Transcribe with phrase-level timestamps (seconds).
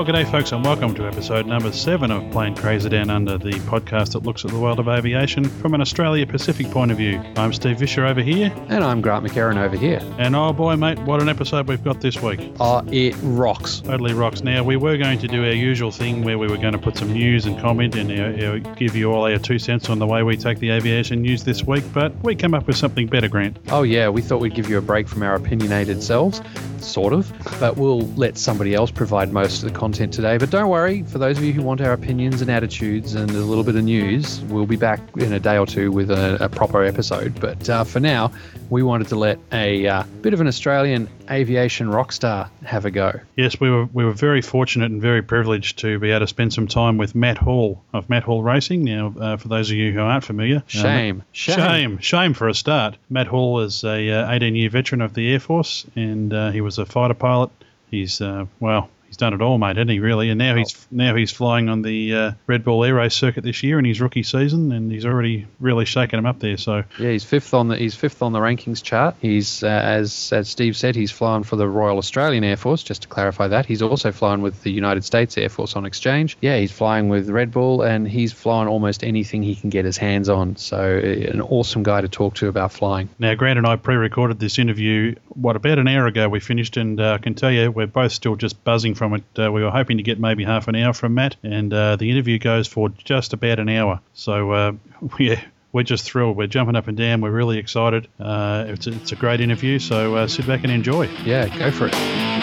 [0.00, 3.36] Well, good day, folks, and welcome to episode number seven of Plane Crazy Down Under,
[3.36, 6.96] the podcast that looks at the world of aviation from an Australia Pacific point of
[6.96, 7.22] view.
[7.36, 10.00] I'm Steve Visscher over here, And I'm Grant McHerron over here.
[10.16, 12.40] and oh boy, mate, what an episode we've got this week.
[12.60, 13.80] Oh, it rocks.
[13.80, 14.40] Totally rocks.
[14.40, 16.96] Now, we were going to do our usual thing where we were going to put
[16.96, 20.06] some news and comment and uh, uh, give you all our two cents on the
[20.06, 23.28] way we take the aviation news this week, but we came up with something better,
[23.28, 23.58] Grant.
[23.68, 26.40] Oh, yeah, we thought we'd give you a break from our opinionated selves,
[26.82, 30.38] sort of, but we'll let somebody else provide most of the content today.
[30.38, 33.40] But don't worry, for those of you who want our opinions and attitudes and a
[33.40, 36.48] little bit of news, we'll be back in a day or two with a, a
[36.48, 37.40] proper episode.
[37.40, 38.32] But uh, for now,
[38.70, 42.90] we wanted to let a uh, bit of an Australian aviation rock star have a
[42.90, 43.20] go.
[43.36, 46.52] Yes, we were we were very fortunate and very privileged to be able to spend
[46.52, 48.84] some time with Matt Hall of Matt Hall Racing.
[48.84, 51.22] Now, uh, for those of you who aren't familiar, uh, Shame.
[51.32, 51.56] Shame.
[51.56, 52.96] shame, shame for a start.
[53.08, 56.60] Matt Hall is a uh, 18 year veteran of the Air Force, and uh, he
[56.60, 57.50] was a fighter pilot.
[57.90, 58.88] He's uh, well.
[59.20, 59.98] Done it all, mate, hasn't he?
[59.98, 63.44] Really, and now he's now he's flying on the uh, Red Bull Air Race circuit
[63.44, 66.56] this year in his rookie season, and he's already really shaken him up there.
[66.56, 69.16] So Yeah, he's fifth on the he's fifth on the rankings chart.
[69.20, 72.82] He's uh, as as Steve said, he's flying for the Royal Australian Air Force.
[72.82, 76.38] Just to clarify that, he's also flying with the United States Air Force on exchange.
[76.40, 79.98] Yeah, he's flying with Red Bull, and he's flying almost anything he can get his
[79.98, 80.56] hands on.
[80.56, 83.10] So uh, an awesome guy to talk to about flying.
[83.18, 85.14] Now, Grant and I pre-recorded this interview.
[85.28, 88.12] What about an hour ago we finished, and uh, I can tell you we're both
[88.12, 91.14] still just buzzing from Uh, we were hoping to get maybe half an hour from
[91.14, 94.00] Matt, and uh, the interview goes for just about an hour.
[94.14, 94.72] So uh,
[95.18, 95.42] yeah.
[95.72, 96.36] We're just thrilled.
[96.36, 97.20] We're jumping up and down.
[97.20, 98.08] We're really excited.
[98.18, 101.08] Uh, it's, a, it's a great interview, so uh, sit back and enjoy.
[101.24, 102.39] Yeah, go for it.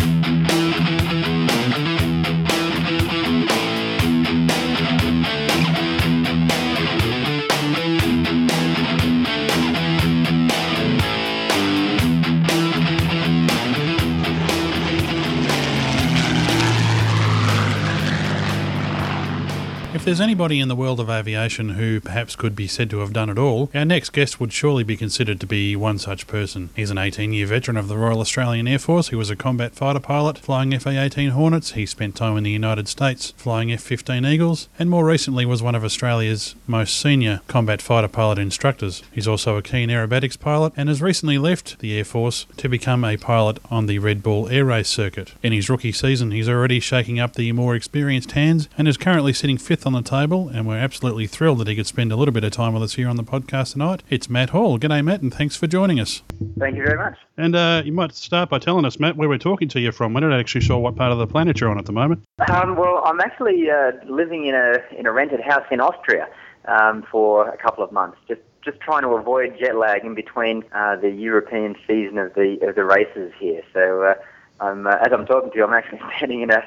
[20.08, 23.30] There's anybody in the world of aviation who perhaps could be said to have done
[23.30, 26.70] it all, our next guest would surely be considered to be one such person.
[26.78, 29.10] He's an 18 year veteran of the Royal Australian Air Force.
[29.10, 31.72] He was a combat fighter pilot flying FA 18 Hornets.
[31.72, 35.62] He spent time in the United States flying F 15 Eagles, and more recently was
[35.62, 39.04] one of Australia's most senior combat fighter pilot instructors.
[39.12, 43.04] He's also a keen aerobatics pilot and has recently left the Air Force to become
[43.04, 45.34] a pilot on the Red Bull Air Race circuit.
[45.44, 49.34] In his rookie season, he's already shaking up the more experienced hands and is currently
[49.34, 52.34] sitting fifth on the table, and we're absolutely thrilled that he could spend a little
[52.34, 54.04] bit of time with us here on the podcast tonight.
[54.10, 54.78] It's Matt Hall.
[54.78, 56.22] G'day, Matt, and thanks for joining us.
[56.60, 57.18] Thank you very much.
[57.38, 60.14] And uh, you might start by telling us, Matt, where we're talking to you from.
[60.14, 62.24] We're not actually sure what part of the planet you're on at the moment.
[62.50, 66.28] Um, well, I'm actually uh, living in a in a rented house in Austria
[66.66, 70.64] um, for a couple of months, just just trying to avoid jet lag in between
[70.74, 73.64] uh, the European season of the of the races here.
[73.74, 74.14] So, uh,
[74.60, 76.64] I'm uh, as I'm talking to you, I'm actually standing in a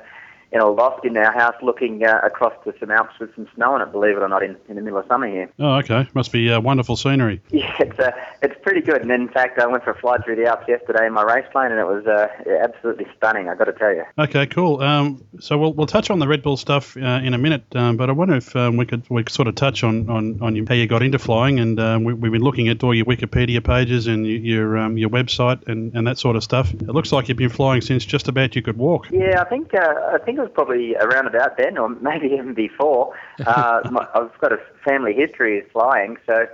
[0.52, 3.74] in a loft in our house, looking uh, across to some Alps with some snow
[3.74, 3.92] on it.
[3.92, 5.48] Believe it or not, in, in the middle of summer here.
[5.58, 6.08] Oh, okay.
[6.14, 7.40] Must be uh, wonderful scenery.
[7.60, 8.10] Yeah, it's uh,
[8.42, 9.02] it's pretty good.
[9.02, 11.44] And in fact, I went for a flight through the Alps yesterday in my race
[11.52, 12.26] plane, and it was uh,
[12.64, 13.48] absolutely stunning.
[13.50, 14.04] I've got to tell you.
[14.18, 14.80] Okay, cool.
[14.80, 17.96] Um, so we'll, we'll touch on the Red Bull stuff uh, in a minute, um,
[17.98, 20.56] but I wonder if um, we could we could sort of touch on on, on
[20.56, 23.04] you, how you got into flying, and um, we, we've been looking at all your
[23.04, 26.72] Wikipedia pages and y- your um, your website and, and that sort of stuff.
[26.72, 29.10] It looks like you've been flying since just about you could walk.
[29.10, 29.78] Yeah, I think uh,
[30.14, 33.14] I think was probably around about then, or maybe even before.
[33.46, 36.46] Uh, my, I've got a family history of flying, so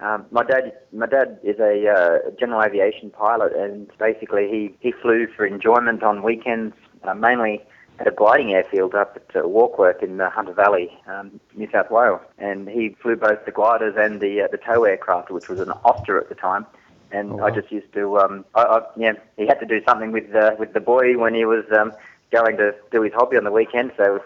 [0.00, 4.92] um, my dad my dad is a uh, general aviation pilot, and basically he he
[4.92, 6.74] flew for enjoyment on weekends,
[7.04, 7.62] uh, mainly
[8.00, 11.90] at a gliding airfield up at uh, Warkworth in the Hunter Valley, um, New South
[11.90, 15.60] Wales, and he flew both the gliders and the uh, the tow aircraft, which was
[15.60, 16.66] an Auster at the time.
[17.12, 17.46] And Oh, wow.
[17.46, 20.56] I just used to, um, I, I, yeah, he had to do something with uh,
[20.58, 21.92] with the boy when he was um,
[22.34, 23.92] going to do his hobby on the weekend.
[23.96, 24.22] So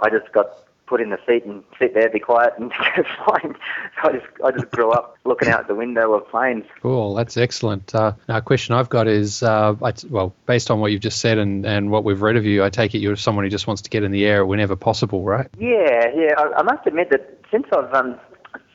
[0.00, 0.48] I just got
[0.86, 3.54] put in the seat and sit there, be quiet, and go flying.
[4.02, 6.64] So I just I just grew up looking out the window of planes.
[6.82, 7.94] Cool, that's excellent.
[7.94, 11.00] Uh, now, a question I've got is, uh, I t- well, based on what you've
[11.00, 13.50] just said and, and what we've read of you, I take it you're someone who
[13.50, 15.48] just wants to get in the air whenever possible, right?
[15.58, 16.34] Yeah, yeah.
[16.36, 18.18] I, I must admit that since I've um,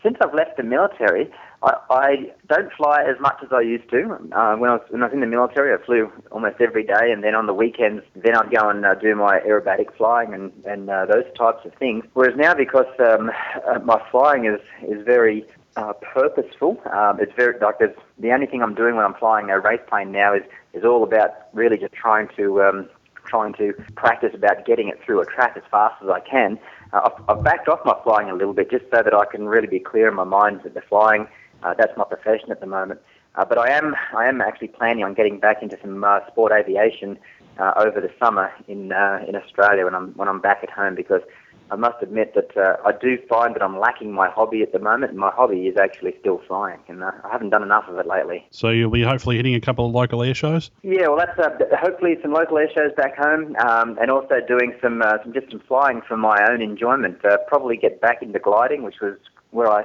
[0.01, 1.29] since I've left the military,
[1.63, 4.13] I, I don't fly as much as I used to.
[4.31, 7.11] Uh, when I was when I was in the military, I flew almost every day,
[7.11, 10.51] and then on the weekends, then I'd go and uh, do my aerobatic flying and
[10.65, 12.05] and uh, those types of things.
[12.13, 13.31] Whereas now, because um,
[13.67, 15.45] uh, my flying is is very
[15.77, 16.79] uh, purposeful.
[16.91, 19.81] Um, it's very like there's, the only thing I'm doing when I'm flying a race
[19.87, 20.43] plane now is
[20.73, 22.89] is all about really just trying to um,
[23.25, 26.59] trying to practice about getting it through a track as fast as I can.
[26.93, 29.47] Uh, I've, I've backed off my flying a little bit just so that I can
[29.47, 31.27] really be clear in my mind that the flying
[31.63, 32.99] uh, that's my profession at the moment.
[33.35, 36.51] Uh, but I am I am actually planning on getting back into some uh, sport
[36.51, 37.19] aviation
[37.59, 40.95] uh, over the summer in uh, in Australia when I'm when I'm back at home
[40.95, 41.21] because
[41.69, 44.79] I must admit that uh, I do find that I'm lacking my hobby at the
[44.79, 45.11] moment.
[45.11, 48.07] And my hobby is actually still flying, and uh, I haven't done enough of it
[48.07, 48.47] lately.
[48.51, 50.71] So you'll be hopefully hitting a couple of local air shows.
[50.81, 54.73] Yeah, well, that's uh, hopefully some local air shows back home, um, and also doing
[54.81, 57.23] some uh, some just some flying for my own enjoyment.
[57.25, 59.17] Uh, probably get back into gliding, which was
[59.51, 59.83] where I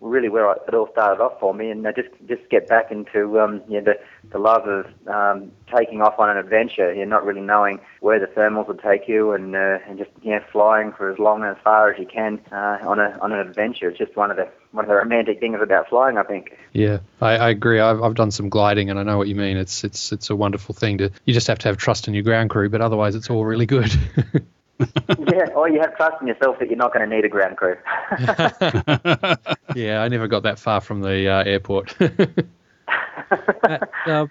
[0.00, 3.40] really where it all started off for me, and uh, just just get back into
[3.40, 4.00] um, you know, the
[4.30, 6.92] the love of um, taking off on an adventure.
[6.92, 10.32] You're not really knowing where the thermals will take you, and uh, and just you
[10.32, 13.32] know flying for as long and as far as you can uh, on a on
[13.32, 13.88] an adventure.
[13.88, 16.56] It's just one of the one of the romantic things about flying, I think.
[16.72, 17.80] Yeah, I, I agree.
[17.80, 19.56] I've, I've done some gliding, and I know what you mean.
[19.56, 21.10] It's it's it's a wonderful thing to.
[21.24, 23.66] You just have to have trust in your ground crew, but otherwise, it's all really
[23.66, 23.90] good.
[25.32, 27.56] yeah, or you have trust in yourself that you're not going to need a ground
[27.56, 27.76] crew.
[29.74, 31.94] yeah, I never got that far from the uh, airport.
[32.00, 34.26] uh, uh,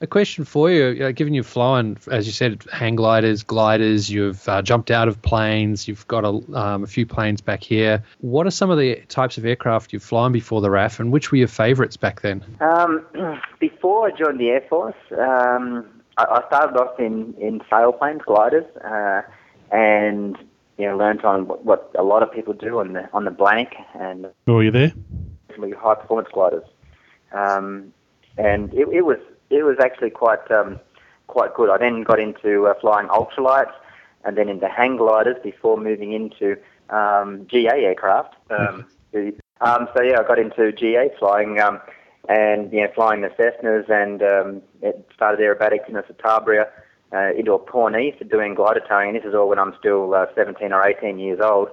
[0.00, 4.46] a question for you, uh, given you've flown, as you said, hang gliders, gliders, you've
[4.48, 8.04] uh, jumped out of planes, you've got a, um, a, few planes back here.
[8.20, 11.32] What are some of the types of aircraft you've flown before the RAF, and which
[11.32, 12.44] were your favourites back then?
[12.60, 13.06] Um,
[13.58, 15.86] before I joined the Air Force, um,
[16.18, 18.66] I, I, started off in, in sailplanes, gliders.
[18.76, 19.22] Uh,
[19.70, 20.36] and
[20.78, 23.30] you know learned on what, what a lot of people do on the on the
[23.30, 24.26] blank and.
[24.46, 24.92] Oh, are you there?
[25.58, 26.64] High performance gliders,
[27.32, 27.92] um,
[28.36, 29.18] and it, it was
[29.48, 30.78] it was actually quite um,
[31.28, 31.70] quite good.
[31.70, 33.72] I then got into uh, flying ultralights
[34.24, 36.56] and then into hang gliders before moving into
[36.90, 38.34] um, GA aircraft.
[38.50, 38.86] Um,
[39.60, 41.80] um, so yeah, I got into GA flying um,
[42.28, 46.66] and you know flying the Cessnas and um, it started aerobatics in the Citabria
[47.12, 49.08] uh, into a Pawnee for doing glider towing.
[49.08, 51.68] And this is all when I'm still uh, 17 or 18 years old.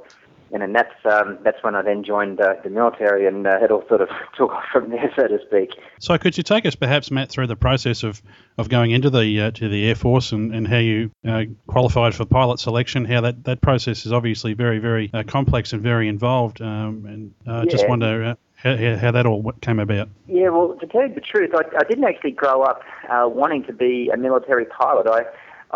[0.51, 3.71] And then that's um, that's when I then joined uh, the military, and uh, it
[3.71, 5.71] all sort of took off from there, so to speak.
[5.99, 8.21] So, could you take us, perhaps, Matt, through the process of,
[8.59, 12.13] of going into the uh, to the Air Force and, and how you uh, qualified
[12.13, 13.03] for pilot selection?
[13.03, 16.61] How that, that process is obviously very very uh, complex and very involved.
[16.61, 17.71] Um, and I uh, yeah.
[17.71, 20.09] just wonder how, how, that all came about.
[20.27, 23.63] Yeah, well, to tell you the truth, I, I didn't actually grow up uh, wanting
[23.65, 25.07] to be a military pilot.
[25.07, 25.25] I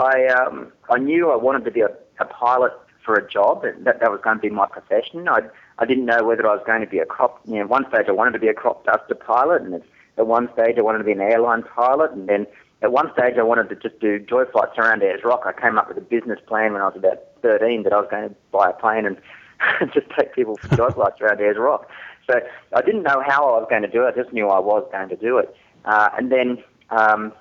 [0.01, 1.89] I um, I knew I wanted to be a,
[2.19, 2.71] a pilot
[3.03, 5.27] for a job, and that that was going to be my profession.
[5.27, 5.41] I
[5.79, 7.41] I didn't know whether I was going to be a crop.
[7.45, 9.81] You know, one stage I wanted to be a crop duster pilot, and
[10.17, 12.47] at one stage I wanted to be an airline pilot, and then
[12.81, 15.43] at one stage I wanted to just do joy flights around Ayers Rock.
[15.45, 18.07] I came up with a business plan when I was about 13 that I was
[18.11, 19.17] going to buy a plane and
[19.93, 21.89] just take people for joy flights around Ayers Rock.
[22.29, 22.39] So
[22.73, 24.13] I didn't know how I was going to do it.
[24.15, 25.55] I just knew I was going to do it.
[25.85, 27.33] Uh, and then um,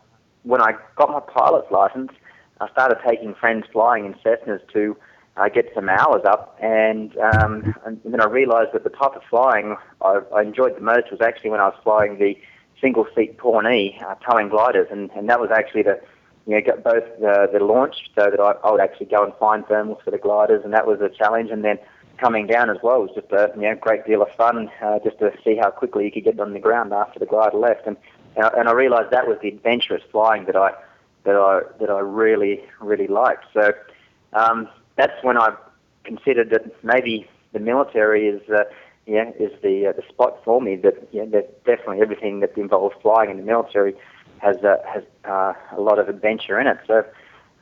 [0.45, 2.13] when I got my pilot's license,
[2.61, 4.97] I started taking friends flying in Cessnas to
[5.37, 6.57] uh, get some hours up.
[6.63, 10.81] And, um, and then I realised that the type of flying I, I enjoyed the
[10.81, 12.39] most was actually when I was flying the
[12.81, 16.01] single seat Pawnee uh, towing gliders, and, and that was actually the
[16.47, 19.33] you know, got both the, the launch so that I, I would actually go and
[19.35, 21.51] find thermals for the gliders, and that was a challenge.
[21.51, 21.79] And then
[22.19, 25.19] coming down as well was just a you know, great deal of fun uh, just
[25.19, 27.87] to see how quickly you could get on the ground after the glider left.
[27.87, 27.97] And,
[28.37, 30.73] and I realised that was the adventurous flying that I
[31.25, 33.45] that I that I really really liked.
[33.53, 33.73] So
[34.33, 35.55] um, that's when I
[36.05, 38.65] considered that maybe the military is uh,
[39.07, 40.77] yeah is the uh, the spot for me.
[40.77, 43.95] That yeah, that definitely everything that involves flying in the military
[44.39, 46.79] has uh, has uh, a lot of adventure in it.
[46.87, 47.05] So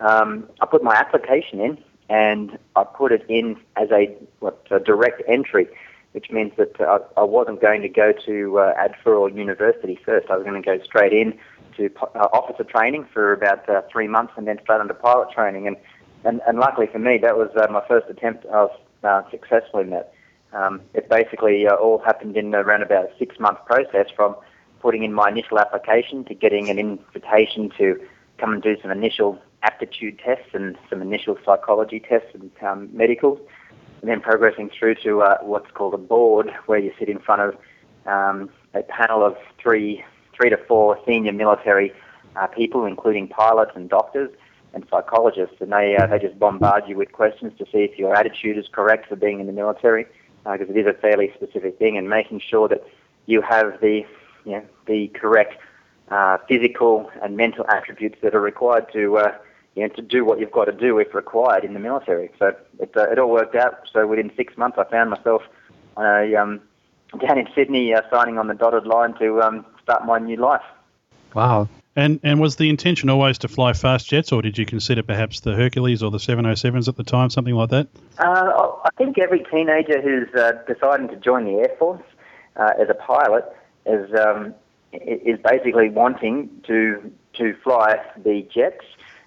[0.00, 4.78] um, I put my application in and I put it in as a, what, a
[4.78, 5.68] direct entry,
[6.12, 10.30] which means that uh, I wasn't going to go to uh, or university first.
[10.30, 11.38] I was going to go straight in
[11.76, 15.66] to uh, officer training for about uh, three months and then straight into pilot training.
[15.66, 15.76] And,
[16.24, 18.46] and, and luckily for me, that was uh, my first attempt.
[18.46, 20.12] I was uh, successful in that.
[20.52, 24.36] Um, it basically uh, all happened in around about a six-month process from
[24.80, 28.00] putting in my initial application to getting an invitation to
[28.38, 33.40] come and do some initial aptitude tests and some initial psychology tests and um, medicals,
[34.00, 37.40] and then progressing through to uh, what's called a board, where you sit in front
[37.42, 37.56] of
[38.06, 40.04] um, a panel of three,
[40.36, 41.92] three to four senior military
[42.36, 44.30] uh, people, including pilots and doctors
[44.74, 48.14] and psychologists, and they uh, they just bombard you with questions to see if your
[48.14, 50.04] attitude is correct for being in the military,
[50.44, 52.84] because uh, it is a fairly specific thing, and making sure that
[53.26, 54.04] you have the
[54.44, 55.54] you know, the correct
[56.10, 59.32] uh, physical and mental attributes that are required to uh,
[59.74, 62.30] you know, to do what you've got to do if required in the military.
[62.38, 63.88] So it, uh, it all worked out.
[63.92, 65.42] So within six months, I found myself
[65.96, 66.60] on a, um,
[67.20, 70.62] down in Sydney uh, signing on the dotted line to um, start my new life.
[71.34, 71.68] Wow.
[71.96, 75.40] And and was the intention always to fly fast jets, or did you consider perhaps
[75.40, 77.86] the Hercules or the 707s at the time, something like that?
[78.18, 82.02] Uh, I think every teenager who's uh, deciding to join the Air Force
[82.56, 83.44] uh, as a pilot
[83.86, 84.54] is um,
[84.92, 88.84] is basically wanting to to fly the jets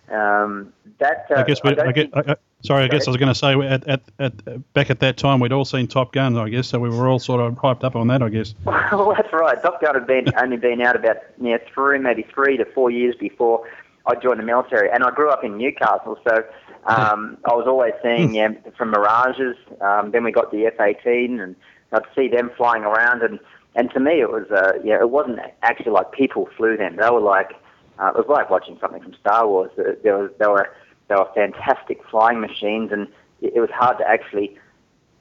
[0.09, 3.17] Um, that uh, I guess we, I, I get, I, sorry, I guess I was
[3.17, 6.37] going to say at, at, at back at that time we'd all seen Top Gun,
[6.37, 8.55] I guess, so we were all sort of hyped up on that, I guess.
[8.65, 9.61] well, that's right.
[9.61, 12.89] Top Gun had been only been out about you know, three, maybe three to four
[12.89, 13.67] years before
[14.05, 16.35] I joined the military, and I grew up in Newcastle, so
[16.85, 19.57] um, I was always seeing yeah, from Mirages.
[19.81, 21.55] Um, then we got the F-18, and
[21.91, 23.39] I'd see them flying around, and
[23.75, 26.95] and to me it was uh, yeah, it wasn't actually like people flew them.
[26.95, 27.51] They were like
[27.99, 29.71] uh, it was like watching something from Star Wars.
[29.75, 30.69] There was, they were
[31.07, 33.07] they were fantastic flying machines, and
[33.41, 34.57] it was hard to actually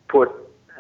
[0.09, 0.31] put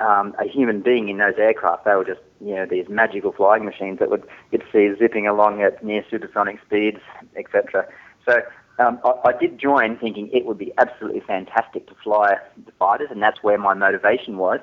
[0.01, 1.85] um, a human being in those aircraft.
[1.85, 5.63] They were just you know these magical flying machines that would you'd see zipping along
[5.63, 7.01] at near supersonic speeds,
[7.37, 7.87] etc.
[8.25, 8.43] So
[8.79, 13.09] um, I, I did join thinking it would be absolutely fantastic to fly the fighters,
[13.11, 14.61] and that's where my motivation was.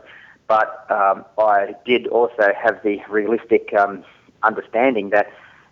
[0.48, 4.04] But um, I did also have the realistic um,
[4.44, 5.32] understanding that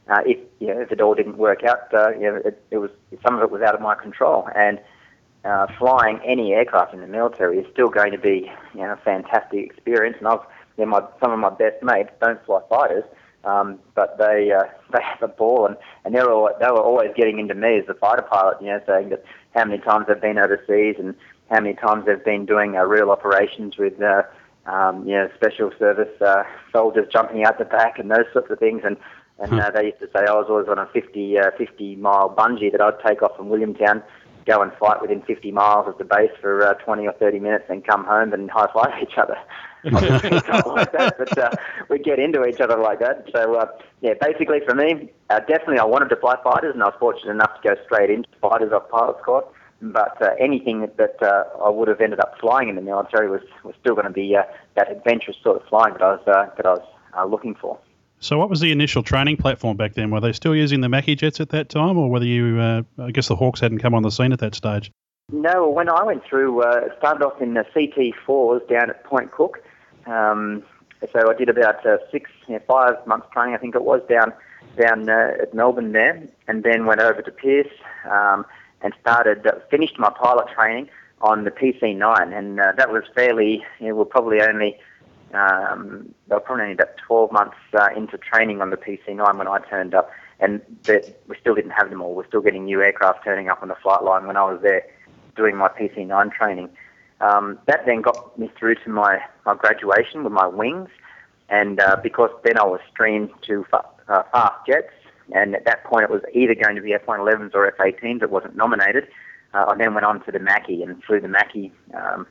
[0.10, 2.77] uh, if you know, if it all didn't work out, uh, you know, it, it
[2.77, 2.91] was
[3.24, 4.48] some of it was out of my control.
[4.55, 4.79] And
[5.43, 8.98] uh, flying any aircraft in the military is still going to be you know a
[8.98, 10.17] fantastic experience.
[10.20, 10.41] And I've
[10.77, 13.03] you know, my, some of my best mates don't fly fighters,
[13.43, 17.12] um, but they uh, they have a ball, and and they're all, they were always
[17.15, 19.24] getting into me as a fighter pilot, you know, saying that
[19.55, 21.15] how many times they've been overseas and
[21.50, 24.01] how many times they've been doing uh, real operations with.
[24.01, 24.24] Uh,
[24.67, 28.60] um, you know, special service uh, soldiers jumping out the back and those sorts of
[28.60, 28.96] things, and
[29.41, 32.29] and uh, they used to say I was always on a 50, uh, 50 mile
[32.29, 34.03] bungee that I'd take off from Williamtown,
[34.45, 37.65] go and fight within 50 miles of the base for uh, 20 or 30 minutes,
[37.69, 39.38] and come home and high five each other.
[39.83, 41.50] like that, but uh,
[41.89, 43.25] we get into each other like that.
[43.33, 43.65] So uh,
[44.01, 47.31] yeah, basically for me, uh, definitely I wanted to fly fighters, and I was fortunate
[47.31, 49.45] enough to go straight into fighters off pilot squad.
[49.81, 53.27] But uh, anything that, that uh, I would have ended up flying in the military
[53.27, 54.43] was, was still going to be uh,
[54.75, 57.79] that adventurous sort of flying that I was uh, that I was uh, looking for.
[58.23, 60.11] So, what was the initial training platform back then?
[60.11, 63.09] Were they still using the Macchi jets at that time, or whether you, uh, I
[63.09, 64.91] guess the Hawks hadn't come on the scene at that stage?
[65.31, 69.63] No, when I went through, uh, started off in the CT4s down at Point Cook.
[70.05, 70.61] Um,
[71.11, 74.01] so I did about uh, six, you know, five months training, I think it was,
[74.07, 74.33] down
[74.79, 77.67] down uh, at Melbourne there, and then went over to Pearce
[78.09, 78.45] um,
[78.81, 80.89] and started, uh, finished my pilot training
[81.21, 84.79] on the PC9, and uh, that was fairly, you know, we're probably only
[85.35, 89.47] um, they were probably only about 12 months uh, into training on the PC9 when
[89.47, 90.09] I turned up,
[90.39, 92.15] and we still didn't have them all.
[92.15, 94.85] We're still getting new aircraft turning up on the flight line when I was there
[95.35, 96.69] doing my PC9 training.
[97.21, 100.89] Um, that then got me through to my, my graduation with my wings,
[101.50, 104.93] and uh, because then I was streamed to fa- uh, fast jets,
[105.33, 108.23] and at that point it was either going to be F111s or F18s.
[108.23, 109.07] It wasn't nominated.
[109.53, 112.25] Uh, I then went on to the Macchi and flew the Macchi um,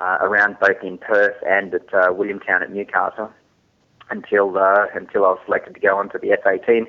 [0.00, 3.30] uh, around both in Perth and at uh, Williamtown at Newcastle
[4.10, 6.86] until uh, until I was selected to go on to the F-18.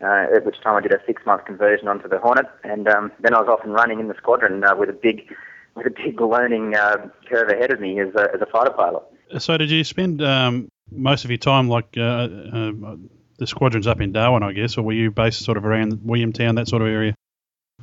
[0.00, 3.32] Uh, at which time I did a six-month conversion onto the Hornet, and um, then
[3.32, 5.32] I was off and running in the squadron uh, with a big
[5.76, 9.02] with a big learning uh, curve ahead of me as a, as a fighter pilot.
[9.38, 12.96] So, did you spend um, most of your time like uh, uh,
[13.38, 16.56] the squadrons up in Darwin, I guess, or were you based sort of around Williamtown,
[16.56, 17.14] that sort of area?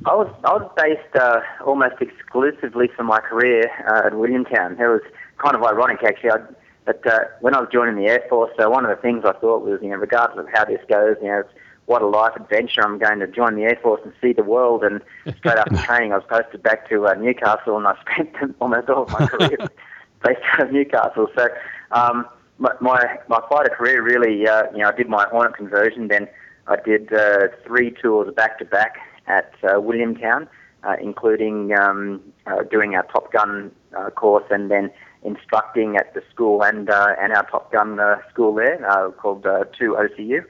[0.04, 4.80] I was I was based uh, almost exclusively for my career uh, at Williamtown.
[4.80, 5.02] It was
[5.38, 6.30] kind of ironic actually.
[6.30, 6.38] I,
[6.84, 9.32] but uh, when I was joining the Air Force, so one of the things I
[9.32, 11.44] thought was, you know, regardless of how this goes, you know,
[11.86, 12.82] what a life adventure!
[12.84, 14.82] I'm going to join the Air Force and see the world.
[14.82, 15.00] And
[15.36, 19.04] straight after training, I was posted back to uh, Newcastle, and I spent almost all
[19.04, 19.56] of my career
[20.24, 21.28] based out of Newcastle.
[21.36, 21.48] So
[21.92, 22.26] um,
[22.58, 26.26] my, my my fighter career really, uh, you know, I did my Hornet conversion, then
[26.66, 30.48] I did uh, three tours back to back at uh, Williamtown,
[30.84, 34.90] uh, including um, uh, doing our Top Gun uh, course and then
[35.22, 39.46] instructing at the school and uh, and our Top Gun uh, school there uh, called
[39.46, 40.44] uh, 2 OCU.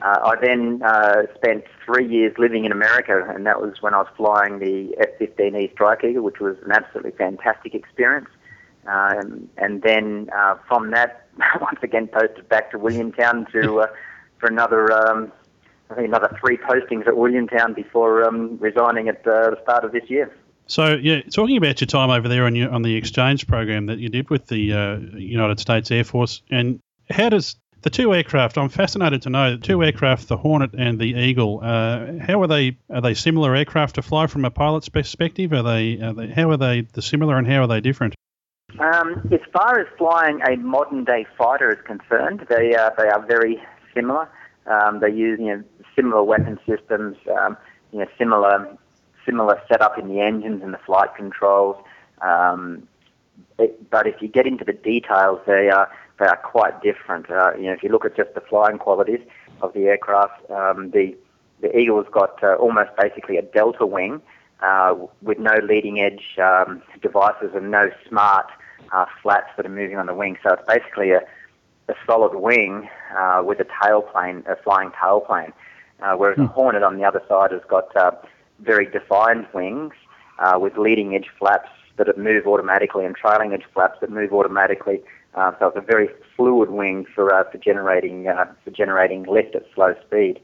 [0.00, 3.98] Uh, I then uh, spent three years living in America, and that was when I
[3.98, 8.28] was flying the F-15E Strike Eagle, which was an absolutely fantastic experience.
[8.86, 11.26] Um, and then uh, from that,
[11.60, 13.86] once again posted back to Williamtown to uh,
[14.38, 15.32] for another um,
[15.90, 19.92] I think another three postings at Williamtown before um, resigning at uh, the start of
[19.92, 20.34] this year.
[20.66, 23.98] So, yeah, talking about your time over there on, your, on the exchange program that
[23.98, 28.58] you did with the uh, United States Air Force, and how does the two aircraft?
[28.58, 31.60] I'm fascinated to know the two aircraft, the Hornet and the Eagle.
[31.62, 32.76] Uh, how are they?
[32.90, 35.52] Are they similar aircraft to fly from a pilot's perspective?
[35.52, 36.00] Are they?
[36.00, 38.14] Are they how are they the similar, and how are they different?
[38.78, 43.24] Um, as far as flying a modern day fighter is concerned, they are they are
[43.26, 43.62] very
[43.94, 44.28] similar.
[44.68, 45.64] Um, they use you know
[45.96, 47.56] similar weapon systems, um,
[47.92, 48.76] you know, similar
[49.24, 51.76] similar setup in the engines and the flight controls.
[52.22, 52.88] Um,
[53.58, 57.30] it, but if you get into the details, they are they are quite different.
[57.30, 59.20] Uh, you know, if you look at just the flying qualities
[59.62, 61.16] of the aircraft, um, the
[61.60, 64.20] the Eagle's got uh, almost basically a delta wing,
[64.62, 68.46] uh, with no leading edge um, devices and no smart
[68.92, 70.36] uh, flaps that are moving on the wing.
[70.42, 71.20] So it's basically a,
[71.88, 75.52] a solid wing uh, with a tailplane, a flying tailplane.
[76.00, 76.46] Uh, whereas mm.
[76.46, 78.12] the Hornet on the other side has got uh,
[78.60, 79.92] very defined wings
[80.38, 85.02] uh, with leading edge flaps that move automatically and trailing edge flaps that move automatically.
[85.34, 89.54] Uh, so it's a very fluid wing for uh, for generating uh, for generating lift
[89.54, 90.40] at slow speed.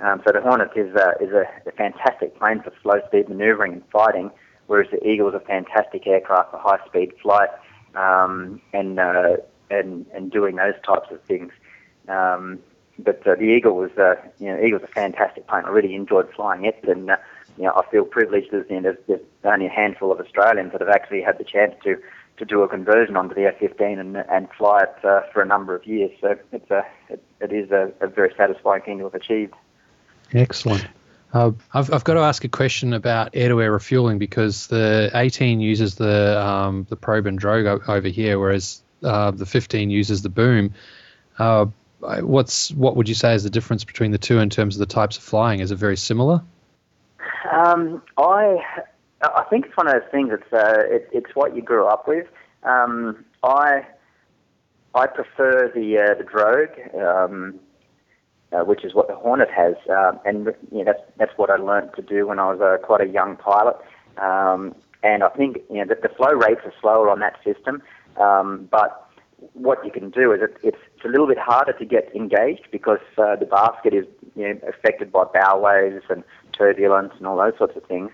[0.00, 3.72] Um, so the Hornet is a, is a, a fantastic plane for slow speed manoeuvring
[3.72, 4.30] and fighting,
[4.66, 7.50] whereas the Eagle is a fantastic aircraft for high speed flight
[7.94, 9.36] um, and uh,
[9.72, 11.52] and and doing those types of things.
[12.08, 12.60] Um,
[12.98, 15.64] but uh, the Eagle was, uh, you know, Eagle's a fantastic plane.
[15.64, 17.16] I really enjoyed flying it, and uh,
[17.56, 20.72] you know, I feel privileged as you know, there's, there's only a handful of Australians
[20.72, 21.96] that have actually had the chance to
[22.38, 25.74] to do a conversion onto the F-15 and and fly it uh, for a number
[25.74, 26.10] of years.
[26.20, 29.54] So it's a it, it is a, a very satisfying thing to have achieved.
[30.32, 30.86] Excellent.
[31.32, 35.94] Uh, I've, I've got to ask a question about air-to-air refueling because the 18 uses
[35.94, 40.74] the um, the probe and drogue over here, whereas uh, the 15 uses the boom.
[41.38, 41.66] Uh,
[42.20, 44.92] what's what would you say is the difference between the two in terms of the
[44.92, 45.60] types of flying?
[45.60, 46.42] Is it very similar?
[47.50, 48.58] Um, I
[49.22, 50.30] I think it's one of those things.
[50.32, 52.26] It's uh, it, it's what you grew up with.
[52.64, 53.86] Um, I
[54.94, 57.60] I prefer the uh, the drogue, um,
[58.52, 61.56] uh, which is what the Hornet has, uh, and you know, that's that's what I
[61.56, 63.76] learned to do when I was uh, quite a young pilot.
[64.18, 67.82] Um, and I think you know the, the flow rates are slower on that system,
[68.20, 69.08] um, but
[69.54, 72.68] what you can do is it, it's, it's a little bit harder to get engaged
[72.70, 76.22] because uh, the basket is you know, affected by bow waves and
[76.56, 78.10] turbulence and all those sorts of things.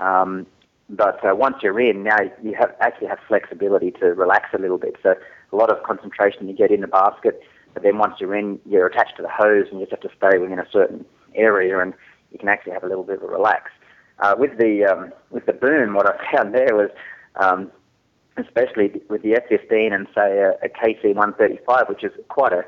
[0.00, 0.46] Um,
[0.90, 4.78] but uh, once you're in, now you have actually have flexibility to relax a little
[4.78, 4.96] bit.
[5.02, 5.14] So
[5.52, 7.40] a lot of concentration you get in the basket,
[7.72, 10.16] but then once you're in, you're attached to the hose and you just have to
[10.16, 11.94] stay within a certain area, and
[12.30, 13.70] you can actually have a little bit of a relax.
[14.18, 16.90] Uh, with the um, with the boom, what I found there was
[17.36, 17.70] um,
[18.36, 22.64] especially with the F-15 and say a, a KC-135, which is quite a,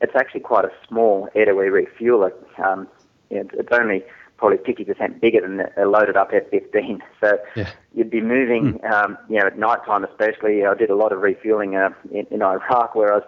[0.00, 2.32] it's actually quite a small air-to-air refueler.
[2.62, 2.88] Um,
[3.30, 4.04] it's only
[4.36, 7.00] probably 50% bigger than a loaded up F-15.
[7.20, 7.70] So yeah.
[7.94, 8.92] you'd be moving, mm.
[8.92, 10.64] um, you know, at night time especially.
[10.66, 13.24] I did a lot of refueling uh, in, in Iraq where I was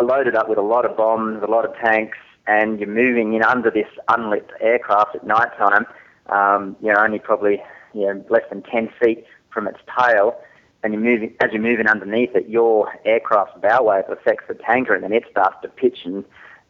[0.00, 3.42] loaded up with a lot of bombs, a lot of tanks, and you're moving in
[3.42, 5.86] under this unlit aircraft at night time.
[6.30, 10.36] Um, you know, only probably you know less than 10 feet from its tail
[10.84, 14.94] and you're moving as you're moving underneath it, your aircraft's bow wave affects the tanker,
[14.94, 16.24] and then it starts to pitch and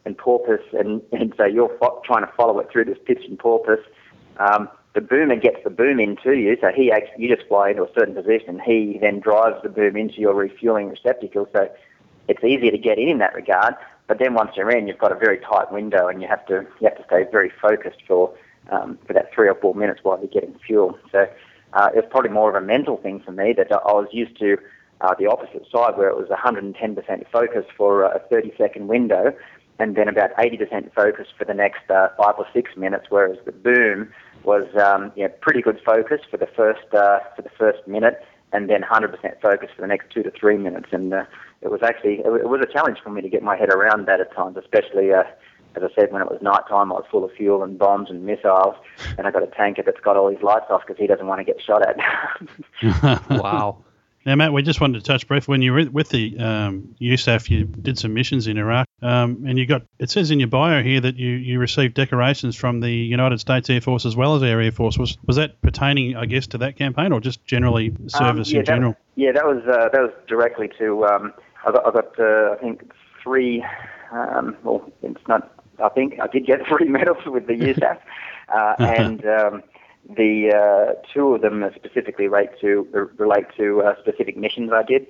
[0.05, 3.37] and porpoise, and, and so you're fo- trying to follow it through this pitch and
[3.37, 3.83] porpoise.
[4.37, 7.93] Um, the boomer gets the boom into you, so he you just fly into a
[7.97, 11.49] certain position, and he then drives the boom into your refueling receptacle.
[11.53, 11.69] So
[12.27, 13.75] it's easier to get in in that regard.
[14.07, 16.65] But then once you're in, you've got a very tight window, and you have to
[16.79, 18.33] you have to stay very focused for
[18.71, 20.97] um, for that three or four minutes while you're getting fuel.
[21.11, 21.27] So
[21.75, 24.57] uh, it probably more of a mental thing for me that I was used to
[25.01, 29.33] uh, the opposite side where it was 110% focus for a 30 second window
[29.77, 33.51] and then about 80% focus for the next uh, five or six minutes, whereas the
[33.51, 34.09] boom
[34.43, 38.23] was um, you know, pretty good focus for the first uh, for the first minute,
[38.53, 40.87] and then 100% focus for the next two to three minutes.
[40.91, 41.25] And uh,
[41.61, 44.21] it was actually it was a challenge for me to get my head around that
[44.21, 45.23] at times, especially uh,
[45.75, 48.09] as I said, when it was night time, I was full of fuel and bombs
[48.09, 48.75] and missiles,
[49.17, 51.39] and I got a tanker that's got all his lights off because he doesn't want
[51.39, 53.29] to get shot at.
[53.29, 53.83] wow.
[54.25, 55.51] Now, Matt, we just wanted to touch briefly.
[55.51, 59.59] When you were with the um, USAF, you did some missions in Iraq, um, and
[59.59, 59.83] you got.
[59.99, 63.69] It says in your bio here that you, you received decorations from the United States
[63.69, 64.97] Air Force as well as Air Air Force.
[64.97, 68.59] Was was that pertaining, I guess, to that campaign, or just generally service um, yeah,
[68.59, 68.91] in general?
[68.93, 71.05] That, yeah, that was uh, that was directly to.
[71.05, 71.33] Um,
[71.63, 73.63] I got, I got uh, I think three.
[74.11, 77.99] Um, well, it's not I think I did get three medals with the USAF,
[78.53, 79.63] uh, and um,
[80.09, 85.07] the uh, two of them specifically relate to relate to uh, specific missions I did,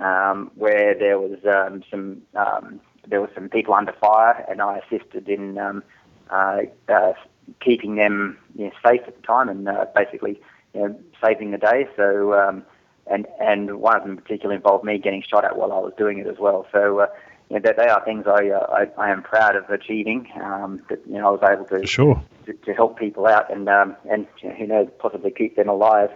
[0.00, 4.78] um, where there was um, some um, there was some people under fire, and I
[4.78, 5.82] assisted in um,
[6.30, 7.12] uh, uh,
[7.60, 10.40] keeping them you know, safe at the time, and uh, basically
[10.74, 11.88] you know, saving the day.
[11.96, 12.34] So.
[12.34, 12.64] Um,
[13.10, 16.18] and and one of them particularly involved me getting shot at while I was doing
[16.18, 16.66] it as well.
[16.70, 17.06] So uh,
[17.50, 20.28] you know, they are things I, uh, I, I am proud of achieving.
[20.42, 23.68] Um, that you know I was able to sure to, to help people out and
[23.68, 26.10] um, and you who knows possibly keep them alive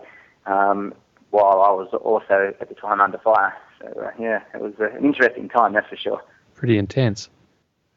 [0.47, 0.95] um,
[1.31, 3.57] while I was also at the time under fire.
[3.81, 6.23] So uh, yeah, it was uh, an interesting time, that's for sure.
[6.55, 7.29] Pretty intense.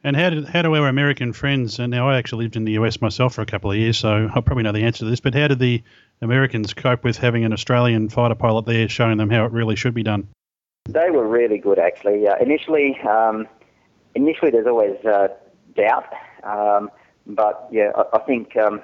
[0.04, 1.80] And how did how do our American friends?
[1.80, 4.30] And now I actually lived in the US myself for a couple of years, so
[4.34, 5.20] I probably know the answer to this.
[5.20, 5.84] But how did the
[6.22, 9.94] Americans cope with having an Australian fighter pilot there, showing them how it really should
[9.94, 10.30] be done?
[10.86, 12.28] They were really good, actually.
[12.28, 13.48] Uh, initially, um,
[14.14, 15.30] initially there's always uh,
[15.76, 16.92] doubt, um,
[17.26, 18.82] but yeah, I, I think um,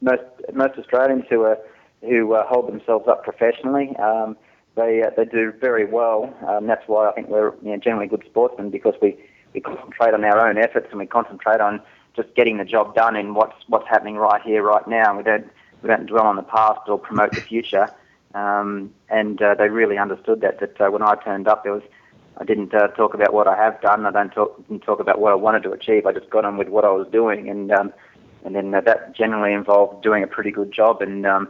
[0.00, 1.58] most most Australians who are
[2.02, 3.94] who uh, hold themselves up professionally.
[3.96, 4.36] Um,
[4.76, 6.34] they uh, they do very well.
[6.46, 9.16] Um, that's why I think we're you know, generally good sportsmen because we,
[9.52, 11.80] we concentrate on our own efforts and we concentrate on
[12.16, 15.16] just getting the job done in what's what's happening right here, right now.
[15.16, 15.46] We don't
[15.82, 17.88] we don't dwell on the past or promote the future.
[18.34, 20.60] Um, and uh, they really understood that.
[20.60, 21.82] That uh, when I turned up, there was
[22.36, 24.06] I didn't uh, talk about what I have done.
[24.06, 26.06] I don't talk didn't talk about what I wanted to achieve.
[26.06, 27.92] I just got on with what I was doing, and um,
[28.44, 31.00] and then uh, that generally involved doing a pretty good job.
[31.00, 31.48] And um,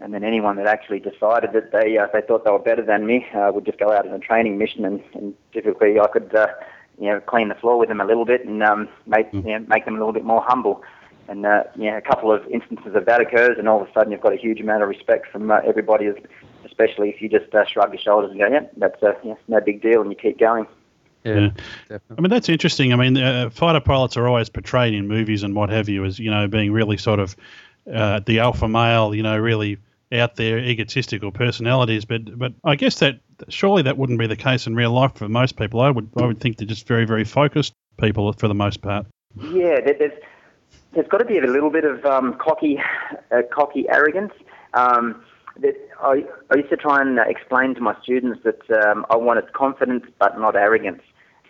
[0.00, 3.06] and then anyone that actually decided that they uh, they thought they were better than
[3.06, 6.34] me uh, would just go out on a training mission, and, and typically I could
[6.34, 6.48] uh,
[7.00, 9.44] you know clean the floor with them a little bit and um, make mm.
[9.44, 10.82] you know, make them a little bit more humble.
[11.28, 13.92] And uh, you know, a couple of instances of that occurs, and all of a
[13.92, 16.10] sudden you've got a huge amount of respect from uh, everybody,
[16.64, 19.60] especially if you just uh, shrug your shoulders and go, "Yeah, that's uh, yeah, no
[19.60, 20.66] big deal," and you keep going.
[21.24, 21.50] Yeah,
[21.90, 21.98] yeah.
[22.16, 22.94] I mean that's interesting.
[22.94, 26.18] I mean, uh, fighter pilots are always portrayed in movies and what have you as
[26.18, 27.36] you know being really sort of
[27.92, 29.78] uh, the alpha male, you know, really
[30.12, 32.04] out there egotistical personalities.
[32.04, 35.28] But but I guess that surely that wouldn't be the case in real life for
[35.28, 35.80] most people.
[35.80, 39.06] I would I would think they're just very very focused people for the most part.
[39.36, 40.12] Yeah, there's
[40.98, 42.80] there's got to be a little bit of um, cocky
[43.30, 44.32] uh, cocky arrogance.
[44.74, 45.22] Um,
[45.60, 49.52] that I, I used to try and explain to my students that um, I wanted
[49.52, 51.02] confidence but not arrogance,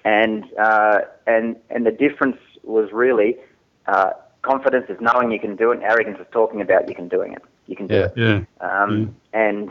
[0.05, 3.39] and uh, and and the difference was really
[3.87, 4.11] uh,
[4.43, 7.33] confidence is knowing you can do it, and arrogance is talking about you can doing
[7.33, 7.43] it.
[7.67, 8.13] You can do yeah, it.
[8.17, 8.41] Yeah.
[8.61, 9.41] Um, yeah.
[9.41, 9.71] And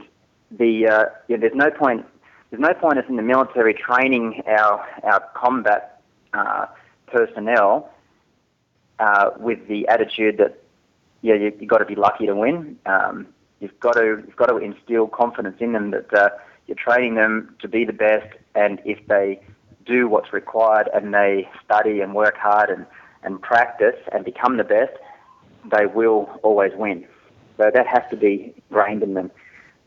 [0.50, 2.04] the uh, yeah, there's no point
[2.50, 6.02] there's no point us in the military training our our combat
[6.34, 6.66] uh,
[7.06, 7.92] personnel
[9.00, 10.60] uh, with the attitude that
[11.22, 12.78] yeah you, have got to be lucky to win.
[12.86, 13.28] Um,
[13.60, 16.30] You've got to you've got to instill confidence in them that uh,
[16.68, 19.40] you're training them to be the best, and if they
[19.86, 22.86] do what's required and they study and work hard and,
[23.24, 24.92] and practice and become the best,
[25.72, 27.06] they will always win.
[27.58, 29.32] So that has to be ingrained in them.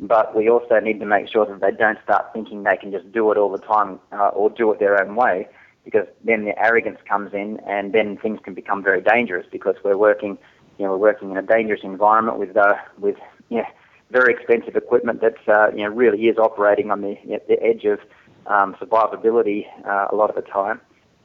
[0.01, 3.13] But we also need to make sure that they don't start thinking they can just
[3.13, 5.47] do it all the time uh, or do it their own way,
[5.91, 9.97] because then the arrogance comes in, and then things can become very dangerous because we're
[9.97, 10.39] working,
[10.79, 13.17] you know, we're working in a dangerous environment with uh, with
[13.49, 13.67] yeah,
[14.11, 17.63] very expensive equipment that uh, you know really is operating on the you know, the
[17.63, 17.99] edge of
[18.47, 20.81] um, survivability uh, a lot of the time.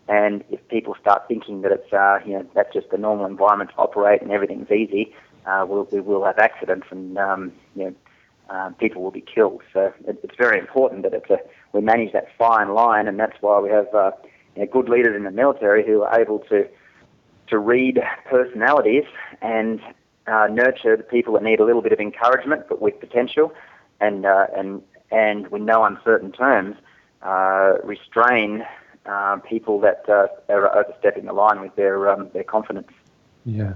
[0.08, 3.72] And if people start thinking that it's uh, you know that's just the normal environment
[3.72, 5.14] to operate and everything's easy,
[5.46, 7.96] uh, we'll, we will have accidents and um, you know
[8.50, 9.62] um, people will be killed.
[9.74, 11.40] So it, it's very important that it's a,
[11.74, 14.12] we manage that fine line, and that's why we have uh,
[14.56, 16.68] you know, good leaders in the military who are able to
[17.48, 19.04] to read personalities
[19.42, 19.80] and
[20.28, 23.54] uh, nurture the people that need a little bit of encouragement, but with potential,
[24.02, 26.76] and uh, and and with no uncertain terms,
[27.22, 28.66] uh, restrain
[29.06, 32.90] uh, people that uh, are overstepping the line with their um, their confidence.
[33.46, 33.76] Yeah,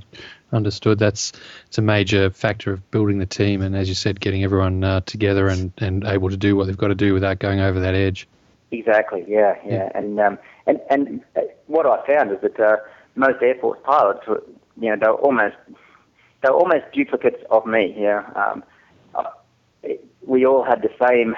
[0.52, 0.98] understood.
[0.98, 1.32] That's
[1.68, 5.02] it's a major factor of building the team, and as you said, getting everyone uh,
[5.02, 7.94] together and, and able to do what they've got to do without going over that
[7.94, 8.28] edge.
[8.72, 9.24] Exactly.
[9.28, 9.90] Yeah, yeah, yeah.
[9.94, 11.22] and um, and and
[11.68, 12.84] what I found is that
[13.16, 14.44] most Air Force pilots, were,
[14.80, 15.56] you know, they're almost
[16.42, 17.96] they're almost duplicates of me.
[17.98, 18.64] Yeah, um,
[19.16, 19.24] uh,
[20.26, 21.36] we all had the same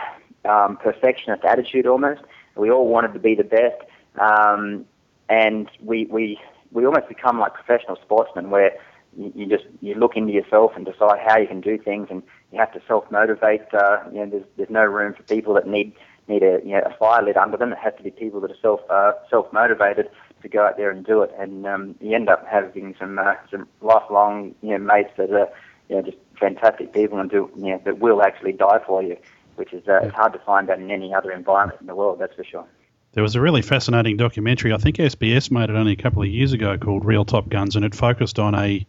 [0.49, 2.21] um, perfectionist attitude almost.
[2.55, 3.81] We all wanted to be the best,
[4.19, 4.85] um,
[5.29, 6.39] and we we
[6.71, 8.73] we almost become like professional sportsmen, where
[9.17, 12.21] you, you just you look into yourself and decide how you can do things, and
[12.51, 13.73] you have to self motivate.
[13.73, 15.93] Uh, you know, there's there's no room for people that need
[16.27, 17.71] need a you know a fire lit under them.
[17.71, 20.09] It has to be people that are self uh, self motivated
[20.41, 21.33] to go out there and do it.
[21.37, 25.49] And um, you end up having some uh, some lifelong you know mates that are
[25.89, 29.17] you know just fantastic people and do you know that will actually die for you,
[29.55, 30.07] which is uh, yeah.
[30.07, 32.19] it's hard to find that in any other environment in the world.
[32.19, 32.65] That's for sure.
[33.13, 34.71] There was a really fascinating documentary.
[34.71, 37.75] I think SBS made it only a couple of years ago called Real Top Guns,
[37.75, 38.85] and it focused on a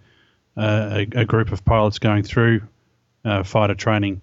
[0.57, 2.61] uh, a, a, group of pilots going through
[3.25, 4.21] uh, fighter training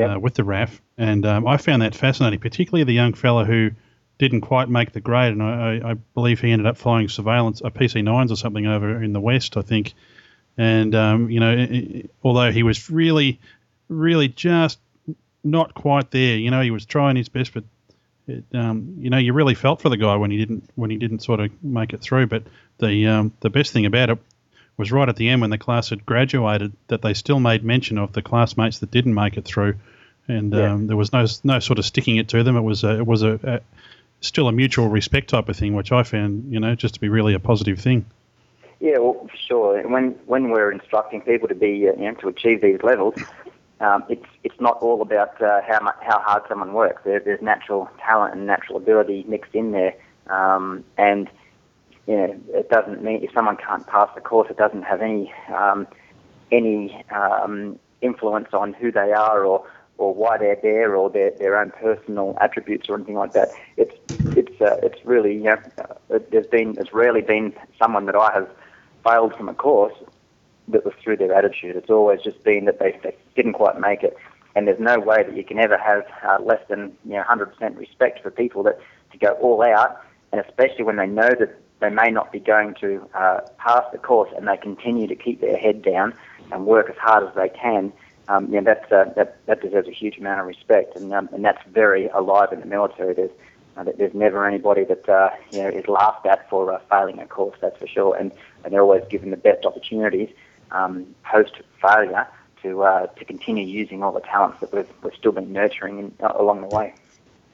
[0.00, 3.70] uh, with the RAF, and um, I found that fascinating, particularly the young fellow who
[4.18, 7.70] didn't quite make the grade, and I, I believe he ended up flying surveillance, a
[7.70, 9.94] PC nines or something over in the west, I think.
[10.56, 13.40] And um, you know, it, although he was really,
[13.88, 14.78] really just
[15.42, 17.64] not quite there, you know, he was trying his best, but
[18.28, 20.98] it, um, you know, you really felt for the guy when he didn't when he
[20.98, 22.26] didn't sort of make it through.
[22.26, 22.44] But
[22.78, 24.18] the um, the best thing about it
[24.76, 27.98] was right at the end when the class had graduated that they still made mention
[27.98, 29.74] of the classmates that didn't make it through,
[30.28, 30.72] and yeah.
[30.72, 32.56] um, there was no no sort of sticking it to them.
[32.56, 33.60] It was a, it was a, a
[34.24, 37.08] still a mutual respect type of thing, which I found, you know, just to be
[37.08, 38.06] really a positive thing.
[38.80, 39.88] Yeah, well, for sure.
[39.88, 43.14] When when we're instructing people to be, uh, you know, to achieve these levels,
[43.80, 47.02] um, it's it's not all about uh, how much, how hard someone works.
[47.04, 49.94] There, there's natural talent and natural ability mixed in there,
[50.28, 51.28] um, and
[52.06, 55.32] you know, it doesn't mean if someone can't pass the course, it doesn't have any
[55.54, 55.86] um,
[56.50, 59.64] any um, influence on who they are or
[60.02, 63.50] or why they're there or their, their own personal attributes or anything like that.
[63.76, 63.94] It's
[64.36, 68.32] it's uh, it's really you know, uh, there's been it's rarely been someone that I
[68.32, 68.48] have
[69.04, 69.94] failed from a course
[70.68, 71.76] that was through their attitude.
[71.76, 74.16] It's always just been that they, they didn't quite make it,
[74.56, 77.78] and there's no way that you can ever have uh, less than you know 100%
[77.78, 78.78] respect for people that
[79.12, 80.00] to go all out,
[80.32, 83.98] and especially when they know that they may not be going to uh, pass the
[83.98, 86.14] course and they continue to keep their head down
[86.52, 87.92] and work as hard as they can.
[88.28, 91.28] Um, you know, that's, uh, that, that deserves a huge amount of respect, and, um,
[91.32, 93.14] and that's very alive in the military.
[93.14, 93.30] There's,
[93.76, 97.26] uh, there's never anybody that uh, you know is laughed at for uh, failing a
[97.26, 98.30] course, that's for sure, and,
[98.64, 100.28] and they're always given the best opportunities
[100.72, 102.26] um, post failure
[102.62, 106.14] to uh, to continue using all the talents that we've, we've still been nurturing in,
[106.22, 106.94] uh, along the way.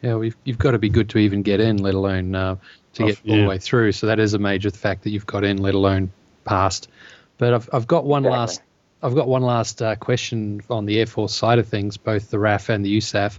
[0.03, 2.57] Yeah, we've, you've got to be good to even get in, let alone uh,
[2.95, 3.35] to get yeah.
[3.35, 3.93] all the way through.
[3.93, 6.13] So that is a major fact that you've got in, let alone
[6.45, 6.89] passed.
[7.37, 8.39] But I've, I've got one exactly.
[8.39, 8.63] last
[9.03, 12.39] I've got one last uh, question on the Air Force side of things, both the
[12.39, 13.39] RAF and the USAF.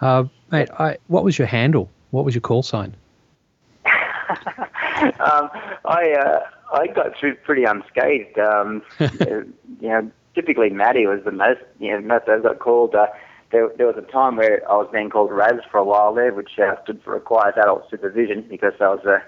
[0.00, 1.90] Uh, mate, I, what was your handle?
[2.10, 2.94] What was your call sign?
[3.86, 5.50] um,
[5.84, 6.40] I uh,
[6.72, 8.38] I got through pretty unscathed.
[8.38, 11.60] Um, you know, typically Matty was the most.
[11.78, 12.94] You know, most I got called.
[12.94, 13.06] Uh,
[13.52, 16.32] there, there was a time where I was being called Raz for a while there,
[16.32, 19.22] which uh, stood for Requires Adult Supervision because I was a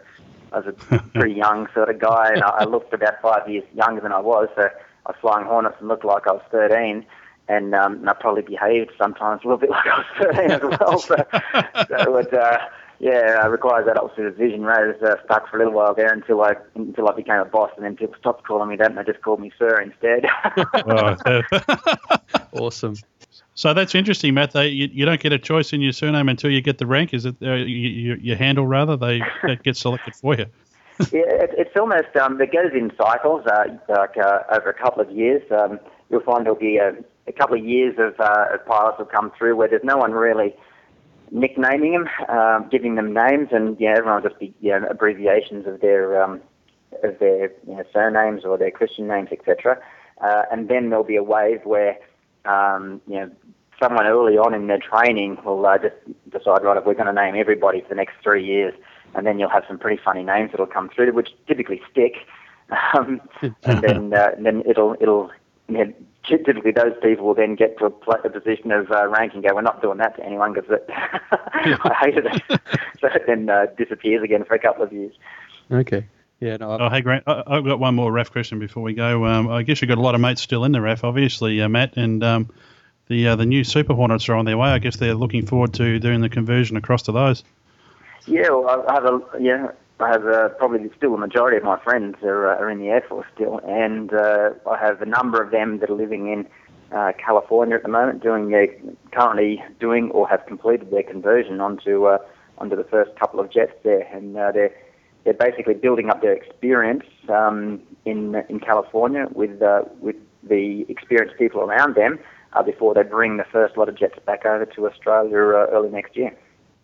[0.53, 3.65] I was a pretty young sort of guy, and I, I looked about five years
[3.75, 4.49] younger than I was.
[4.55, 4.69] So
[5.07, 7.05] I was flying Hornets and looked like I was 13,
[7.49, 10.63] and, um, and I probably behaved sometimes a little bit like I was 13 as
[10.63, 10.99] well.
[10.99, 11.17] So,
[12.05, 12.59] so it, uh,
[13.03, 14.63] yeah, it requires adult supervision.
[14.63, 17.41] Right, I was uh, stuck for a little while there until I until I became
[17.41, 19.81] a boss, and then people stopped calling me that, and they just called me sir
[19.81, 20.25] instead.
[22.53, 22.95] awesome.
[23.55, 24.53] So that's interesting, Matt.
[24.53, 27.13] They, you, you, don't get a choice in your surname until you get the rank.
[27.13, 28.97] Is it uh, you, your handle rather?
[28.97, 29.21] They
[29.65, 30.47] get selected for you.
[31.11, 33.47] Yeah, it, it's almost um, it goes in cycles.
[33.47, 36.93] Uh, like uh, over a couple of years, um, you'll find there'll be a,
[37.27, 40.55] a couple of years of, uh, pilots will come through where there's no one really
[41.31, 45.67] nicknaming them, um, giving them names, and yeah, everyone will just be you know, abbreviations
[45.67, 46.41] of their um,
[47.03, 49.79] of their you know, surnames or their Christian names, etc.
[50.21, 51.97] Uh, and then there'll be a wave where
[52.45, 53.31] um, you know
[53.83, 55.97] someone early on in their training will uh, just
[56.31, 58.75] decide, right, if we're going to name everybody for the next three years,
[59.15, 62.15] and then you'll have some pretty funny names that'll come through, which typically stick.
[62.95, 63.21] Um,
[63.65, 65.31] and then uh, and then it'll it'll
[65.69, 65.93] you know,
[66.25, 69.55] typically those people will then get to a, a position of uh, rank and go,
[69.55, 72.43] we're not doing that to anyone because I hated it.
[73.01, 75.13] so it then uh, disappears again for a couple of years.
[75.71, 76.07] Okay.
[76.41, 76.77] Yeah, no.
[76.79, 77.25] Oh, hey, Grant.
[77.27, 79.25] I, have got one more RAF question before we go.
[79.27, 81.69] Um, I guess you've got a lot of mates still in the RAF, obviously, uh,
[81.69, 82.51] Matt, and um,
[83.07, 84.69] the uh, the new Super Hornets are on their way.
[84.69, 87.45] I guess they're looking forward to doing the conversion across to those.
[88.27, 89.69] Yeah, well, I have a yeah,
[90.01, 92.89] I have uh, probably still a majority of my friends are, uh, are in the
[92.89, 96.47] Air Force still, and uh, I have a number of them that are living in
[96.97, 98.69] uh, California at the moment, doing their,
[99.13, 102.19] currently doing or have completed their conversion onto uh,
[102.59, 104.75] onto the first couple of jets there, and uh, they're
[105.25, 111.39] they're basically building up their experience um, in in California with uh, with the experienced
[111.39, 112.19] people around them
[112.53, 115.89] uh, before they bring the first lot of jets back over to Australia uh, early
[115.91, 116.37] next year.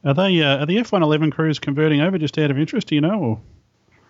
[0.05, 2.89] Are they uh, are the F111 crews converting over just out of interest?
[2.89, 3.19] Do you know?
[3.21, 3.41] Or?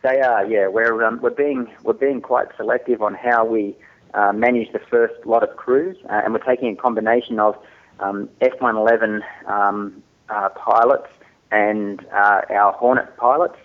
[0.03, 0.45] They are.
[0.45, 3.77] Yeah, we're um, we're being we're being quite selective on how we
[4.15, 7.57] uh, manage the first lot of crews, uh, and we're taking a combination of
[8.01, 11.09] um, F111 um, uh, pilots
[11.51, 13.59] and uh, our Hornet pilots,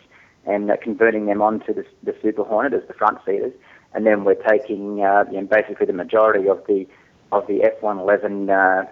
[0.46, 3.54] and uh, converting them onto the, the Super Hornet as the front seaters,
[3.94, 6.88] and then we're taking you know, basically the majority of the
[7.34, 8.88] of the F111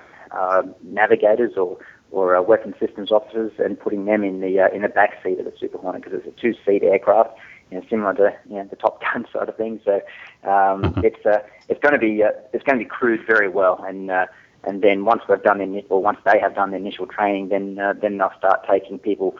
[0.83, 1.77] navigators or
[2.11, 5.39] or uh, weapon systems officers and putting them in the uh, in the back seat
[5.39, 7.37] of the Super Hornet because it's a two seat aircraft,
[7.71, 9.79] you know, similar to you know, the Top Gun sort of thing.
[9.83, 9.95] So
[10.43, 11.05] um, mm-hmm.
[11.05, 14.11] it's uh, it's going to be uh, it's going to be crewed very well, and
[14.11, 14.25] uh,
[14.63, 17.79] and then once we've done the or once they have done the initial training, then
[17.79, 19.35] uh, then they'll start taking people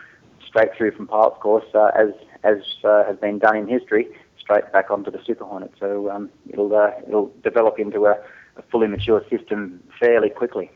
[0.47, 2.09] straight through from pilot's course uh, as
[2.43, 4.07] as uh, has been done in history,
[4.39, 5.71] straight back onto the Super Hornet.
[5.79, 8.17] So um, it'll uh, it'll develop into a,
[8.55, 10.71] a fully mature system fairly quickly.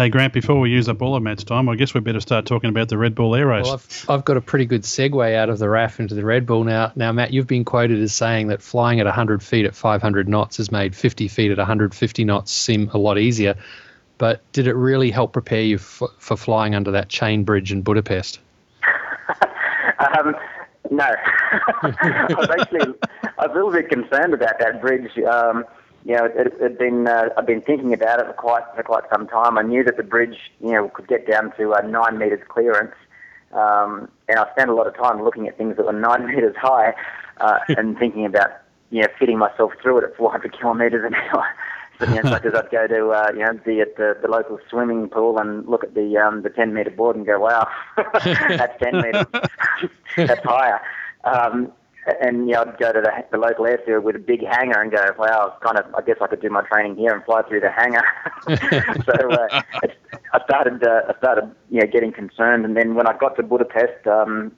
[0.00, 2.46] Hey, Grant, before we use up all of Matt's time, I guess we better start
[2.46, 3.66] talking about the Red Bull Air Race.
[3.66, 6.46] Well, I've, I've, got a pretty good segue out of the RAF into the Red
[6.46, 6.90] Bull now.
[6.96, 10.56] Now, Matt, you've been quoted as saying that flying at 100 feet at 500 knots
[10.56, 13.56] has made 50 feet at 150 knots seem a lot easier.
[14.16, 17.82] But did it really help prepare you for, for flying under that chain bridge in
[17.82, 18.40] Budapest?
[20.16, 20.34] um,
[20.90, 21.04] no.
[21.82, 22.94] I was actually
[23.38, 25.10] I was a little bit concerned about that bridge.
[25.18, 25.66] Um,
[26.04, 29.04] you know, it had been uh, I've been thinking about it for quite for quite
[29.12, 29.58] some time.
[29.58, 32.94] I knew that the bridge, you know, could get down to uh, nine meters clearance,
[33.52, 36.56] um, and I spent a lot of time looking at things that were nine meters
[36.56, 36.94] high,
[37.38, 38.50] uh, and thinking about
[38.90, 41.46] you know fitting myself through it at 400 kilometers an hour.
[42.00, 45.10] you know, such I'd go to uh, you know be at the, the local swimming
[45.10, 47.68] pool and look at the um, the 10 meter board and go, wow,
[48.24, 49.26] that's 10 meters,
[50.16, 50.80] that's higher.
[51.24, 51.70] Um,
[52.20, 54.90] and you know, I'd go to the, the local airfield with a big hangar and
[54.90, 57.60] go, wow, kind of, I guess I could do my training here and fly through
[57.60, 58.04] the hangar.
[59.04, 59.62] so uh,
[60.32, 62.64] I started, uh, I started, you know, getting concerned.
[62.64, 64.52] And then when I got to Budapest, um,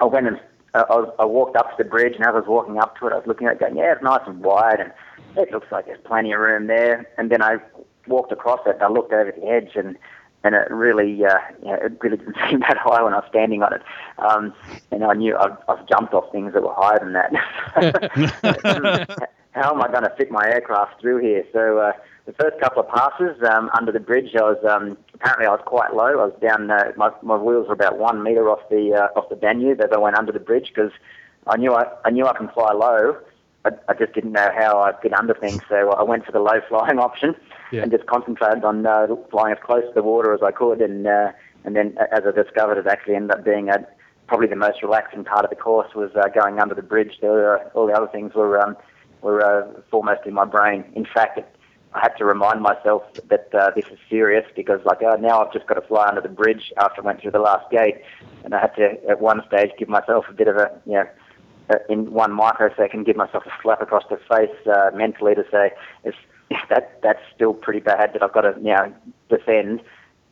[0.00, 0.40] I went and
[0.74, 3.06] uh, I, I walked up to the bridge, and as I was walking up to
[3.06, 4.92] it, I was looking at it, going, yeah, it's nice and wide, and
[5.36, 7.08] it looks like there's plenty of room there.
[7.16, 7.56] And then I
[8.06, 9.96] walked across it, and I looked over the edge, and
[10.44, 13.26] and it really, uh, you know, it really didn't seem that high when I was
[13.28, 13.82] standing on it.
[14.18, 14.54] Um,
[14.90, 17.32] and I knew I've, I've jumped off things that were higher than that.
[19.52, 21.44] How am I going to fit my aircraft through here?
[21.52, 21.92] So uh,
[22.26, 25.62] the first couple of passes um, under the bridge, I was um, apparently I was
[25.66, 26.20] quite low.
[26.20, 26.70] I was down.
[26.70, 29.90] Uh, my my wheels were about one meter off the uh, off the Danube as
[29.92, 30.92] I went under the bridge because
[31.46, 33.16] I knew I I knew I can fly low.
[33.64, 36.40] I, I just didn't know how I'd get under things, so I went for the
[36.40, 37.34] low flying option
[37.72, 37.82] yeah.
[37.82, 40.80] and just concentrated on uh, flying as close to the water as I could.
[40.80, 41.32] And uh,
[41.64, 43.86] and then as I discovered, it actually ended up being a,
[44.26, 47.18] probably the most relaxing part of the course was uh, going under the bridge.
[47.22, 48.76] Were, all the other things were um,
[49.22, 50.84] were uh, foremost in my brain.
[50.94, 51.46] In fact, it,
[51.94, 55.52] I had to remind myself that uh, this is serious because, like, uh, now I've
[55.52, 58.02] just got to fly under the bridge after I went through the last gate,
[58.44, 61.08] and I had to, at one stage, give myself a bit of a, you know,
[61.70, 65.70] uh, in one microsecond, give myself a slap across the face uh, mentally to say,
[66.04, 66.14] if
[66.68, 68.92] that that's still pretty bad that I've got to now
[69.28, 69.82] descend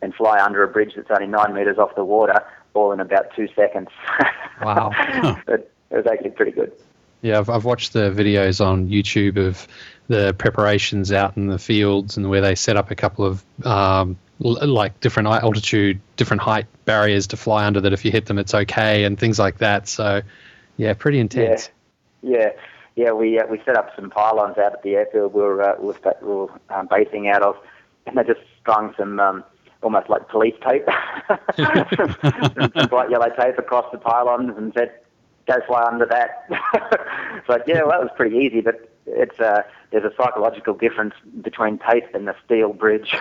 [0.03, 3.35] and fly under a bridge that's only nine meters off the water, all in about
[3.35, 3.89] two seconds.
[4.63, 4.91] Wow!
[5.47, 6.73] but it was actually pretty good.
[7.21, 9.69] Yeah, I've, I've watched the videos on YouTube of
[10.09, 14.17] the preparations out in the fields and where they set up a couple of um,
[14.39, 18.55] like different altitude, different height barriers to fly under that if you hit them it's
[18.55, 19.89] okay and things like that.
[19.89, 20.23] So,
[20.79, 21.69] yeah, pretty intense.
[22.23, 22.49] Yeah, yeah,
[22.97, 23.13] yeah.
[23.13, 25.87] We uh, we set up some pylons out at the airfield we were uh, we
[25.89, 27.57] were, we were um, basing out of,
[28.07, 29.21] and they just strung some.
[29.21, 29.45] Um,
[29.83, 30.85] almost like police tape,
[31.57, 34.91] some, some bright yellow tape across the pylons, and said,
[35.47, 36.47] "Go fly under that."
[37.47, 41.79] so yeah, well, that was pretty easy, but it's uh, there's a psychological difference between
[41.79, 43.15] tape and the steel bridge.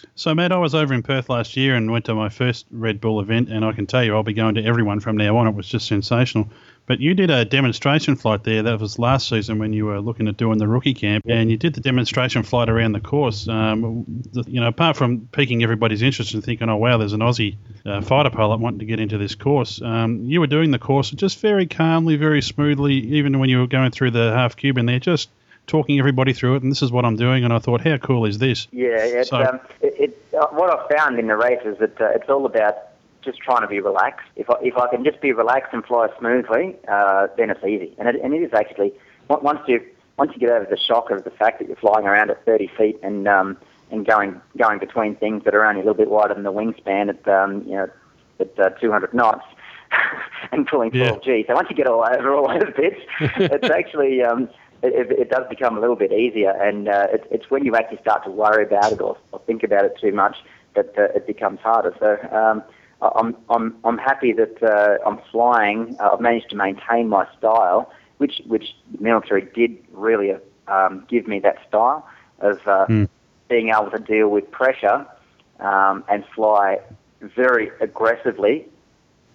[0.14, 3.00] so, Matt, I was over in Perth last year and went to my first Red
[3.00, 5.46] Bull event, and I can tell you I'll be going to everyone from now on.
[5.46, 6.48] It was just sensational.
[6.86, 8.62] But you did a demonstration flight there.
[8.62, 11.56] That was last season when you were looking at doing the rookie camp, and you
[11.56, 13.48] did the demonstration flight around the course.
[13.48, 17.20] Um, the, you know, apart from piquing everybody's interest and thinking, "Oh wow, there's an
[17.20, 20.78] Aussie uh, fighter pilot wanting to get into this course," um, you were doing the
[20.78, 22.94] course just very calmly, very smoothly.
[22.94, 25.28] Even when you were going through the half cube in there, just
[25.66, 27.44] talking everybody through it, and this is what I'm doing.
[27.44, 28.68] And I thought, how cool is this?
[28.70, 32.00] Yeah, it's, so, um, it, it, uh, what I've found in the race is that
[32.00, 32.76] uh, it's all about
[33.26, 34.26] just trying to be relaxed.
[34.36, 37.94] If I, if I can just be relaxed and fly smoothly, uh, then it's easy.
[37.98, 38.92] And it, and it is actually
[39.28, 39.84] once you
[40.16, 42.70] once you get over the shock of the fact that you're flying around at 30
[42.78, 43.58] feet and um,
[43.90, 47.10] and going going between things that are only a little bit wider than the wingspan
[47.10, 47.90] at um, you know
[48.40, 49.44] at uh, 200 knots
[50.52, 51.18] and pulling 12 yeah.
[51.22, 51.44] G.
[51.46, 54.48] So once you get all over all those bits, it's actually um,
[54.82, 56.50] it, it, does become a little bit easier.
[56.50, 59.62] And uh, it, it's when you actually start to worry about it or, or think
[59.62, 60.36] about it too much
[60.74, 61.94] that uh, it becomes harder.
[61.98, 62.62] So um,
[63.02, 65.96] I'm, I'm, I'm happy that uh, I'm flying.
[66.00, 70.34] Uh, I've managed to maintain my style, which, which the military did really
[70.68, 72.08] um, give me that style
[72.40, 73.08] of uh, mm.
[73.48, 75.06] being able to deal with pressure
[75.60, 76.80] um, and fly
[77.20, 78.66] very aggressively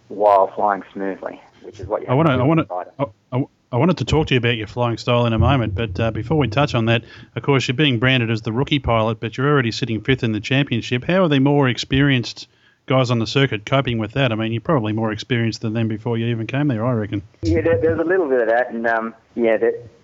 [0.07, 2.33] while flying smoothly, which is what you I want to.
[2.33, 3.09] I want to.
[3.31, 5.97] I, I wanted to talk to you about your flying style in a moment, but
[5.97, 7.05] uh, before we touch on that,
[7.37, 10.33] of course, you're being branded as the rookie pilot, but you're already sitting fifth in
[10.33, 11.05] the championship.
[11.05, 12.49] How are they more experienced
[12.91, 14.31] guys on the circuit coping with that?
[14.31, 17.21] I mean, you're probably more experienced than them before you even came there, I reckon.
[17.41, 19.57] Yeah, there, there's a little bit of that, and um, yeah,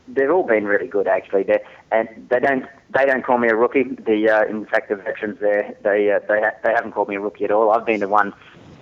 [0.07, 1.43] they've all been really good actually.
[1.43, 1.61] They're,
[1.91, 3.83] and they don't they don't call me a rookie.
[3.83, 7.15] The uh, in fact, the veterans there they uh, they ha- they haven't called me
[7.15, 7.71] a rookie at all.
[7.71, 8.33] I've been the one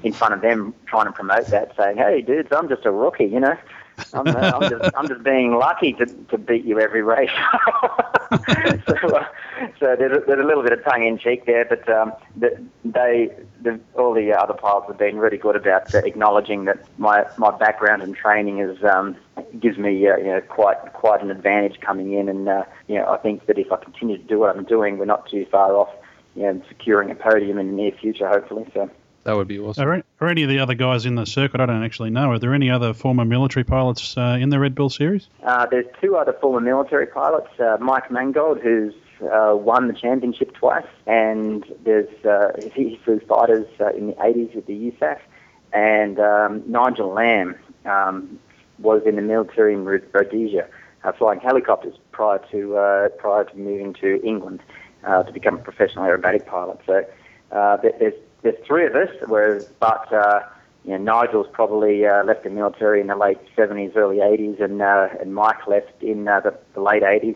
[0.03, 3.25] in front of them trying to promote that, saying, "Hey, dudes, I'm just a rookie,"
[3.25, 3.57] you know.
[4.13, 7.29] I'm, uh, I'm, just, I'm just being lucky to, to beat you every race.
[8.31, 9.25] so, uh,
[9.79, 12.61] so there's a, there's a little bit of tongue in cheek there, but um, the,
[12.83, 13.29] they,
[13.61, 17.55] the, all the other pilots have been really good about uh, acknowledging that my, my
[17.57, 19.15] background and training is um,
[19.59, 23.07] gives me uh, you know quite quite an advantage coming in, and uh, you know
[23.07, 25.73] I think that if I continue to do what I'm doing, we're not too far
[25.75, 25.89] off
[26.35, 28.65] you know securing a podium in the near future, hopefully.
[28.73, 28.89] So.
[29.25, 29.87] That would be awesome.
[29.87, 31.59] Are, are, any of the other guys in the circuit?
[31.59, 32.31] I don't actually know.
[32.31, 35.27] Are there any other former military pilots uh, in the Red Bull series?
[35.43, 37.49] Uh, there's two other former military pilots.
[37.59, 43.65] Uh, Mike Mangold, who's uh, won the championship twice, and there's uh, he flew fighters
[43.79, 45.19] uh, in the 80s with the USAF,
[45.73, 47.55] and um, Nigel Lamb
[47.85, 48.39] um,
[48.77, 50.67] was in the military in Rhodesia,
[51.17, 54.61] flying helicopters prior to uh, prior to moving to England
[55.03, 56.79] uh, to become a professional aerobatic pilot.
[56.85, 57.03] So
[57.51, 58.13] uh, there's
[58.45, 60.41] there's three of us, whereas but uh,
[60.85, 64.81] you know, Nigel's probably uh, left the military in the late 70s, early 80s, and
[64.81, 67.35] uh, and Mike left in uh, the, the late 80s.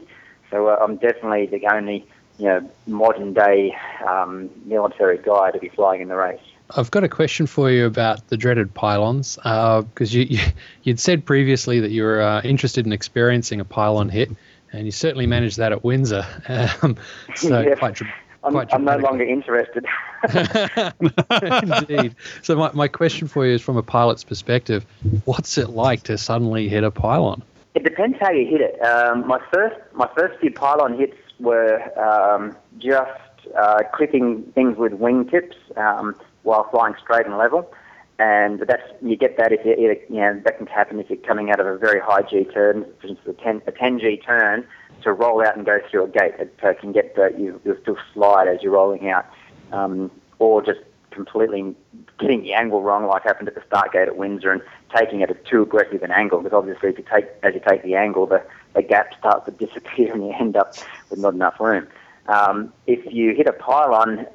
[0.52, 2.06] So uh, I'm definitely the only
[2.38, 3.76] you know modern day
[4.08, 6.40] um, military guy to be flying in the race.
[6.78, 10.26] I've got a question for you about the dreaded pylons, because uh, you,
[10.84, 14.30] you would said previously that you were uh, interested in experiencing a pylon hit,
[14.72, 16.26] and you certainly managed that at Windsor.
[16.84, 16.98] Um,
[17.36, 17.74] so yeah.
[17.74, 18.00] quite,
[18.44, 19.86] I'm, I'm no longer interested.
[21.90, 22.16] Indeed.
[22.42, 24.86] So my, my question for you is from a pilot's perspective,
[25.26, 27.44] what's it like to suddenly hit a pylon?
[27.76, 28.82] It depends how you hit it.
[28.82, 33.12] Um, my first my first few pylon hits were um, just
[33.58, 37.72] uh, clipping things with wingtips um, while flying straight and level,
[38.18, 41.52] and that's you get that if you you know that can happen if you're coming
[41.52, 44.66] out of a very high G turn, for instance a 10 a 10 G turn
[45.04, 46.34] to roll out and go through a gate.
[46.40, 49.26] It uh, can get the, you you'll still slide as you're rolling out,
[49.72, 50.80] um, or just
[51.12, 51.76] completely
[52.20, 54.62] getting the angle wrong, like happened at the start gate at Windsor, and
[54.96, 56.42] taking it at too aggressive an angle.
[56.42, 58.44] Because obviously, if you take as you take the angle, the
[58.76, 60.74] the gap starts to disappear, and you end up
[61.10, 61.88] with not enough room.
[62.28, 64.28] Um, if you hit a pylon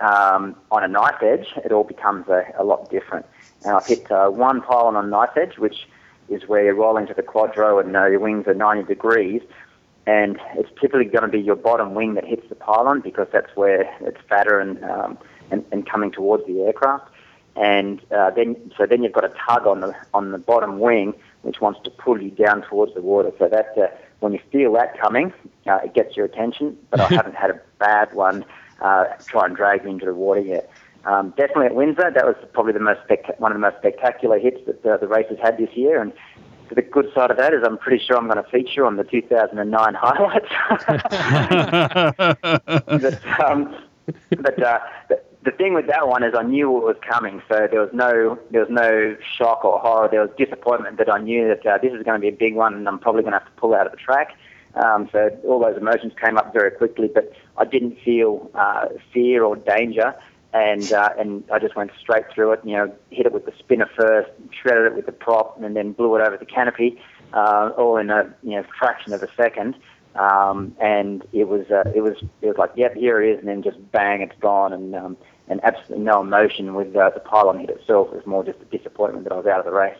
[0.00, 3.26] um, on a knife edge, it all becomes a, a lot different.
[3.64, 5.88] And I've hit uh, one pylon on a knife edge, which
[6.28, 9.42] is where you're rolling to the quadro and uh, your wings are 90 degrees.
[10.06, 13.54] And it's typically going to be your bottom wing that hits the pylon because that's
[13.54, 15.18] where it's fatter and, um,
[15.50, 17.08] and, and coming towards the aircraft.
[17.54, 21.14] And uh, then, so then you've got a tug on the on the bottom wing,
[21.42, 23.30] which wants to pull you down towards the water.
[23.38, 25.34] So that uh, when you feel that coming,
[25.66, 26.78] uh, it gets your attention.
[26.90, 28.44] But I haven't had a bad one
[28.80, 30.70] uh, try and drag me into the water yet.
[31.04, 34.38] Um, definitely at Windsor, that was probably the most spect- one of the most spectacular
[34.38, 36.00] hits that the, the race has had this year.
[36.00, 36.12] And
[36.74, 39.04] the good side of that is I'm pretty sure I'm going to feature on the
[39.04, 40.48] 2009 highlights.
[42.86, 43.74] but um,
[44.30, 47.66] but uh, the, the thing with that one is I knew what was coming, so
[47.70, 50.08] there was no there was no shock or horror.
[50.10, 52.54] There was disappointment that I knew that uh, this is going to be a big
[52.54, 54.36] one, and I'm probably going to have to pull out of the track.
[54.74, 59.44] Um, so all those emotions came up very quickly, but I didn't feel uh, fear
[59.44, 60.14] or danger,
[60.52, 62.60] and uh, and I just went straight through it.
[62.64, 65.92] You know, hit it with the spinner first, shredded it with the prop, and then
[65.92, 67.00] blew it over the canopy,
[67.32, 69.76] uh, all in a you know fraction of a second.
[70.14, 73.48] Um, and it was uh, it was it was like, yep, here it is, and
[73.48, 75.16] then just bang, it's gone, and um,
[75.48, 78.08] and absolutely no emotion with uh, the pylon hit itself.
[78.08, 79.96] It was more just a disappointment that I was out of the race.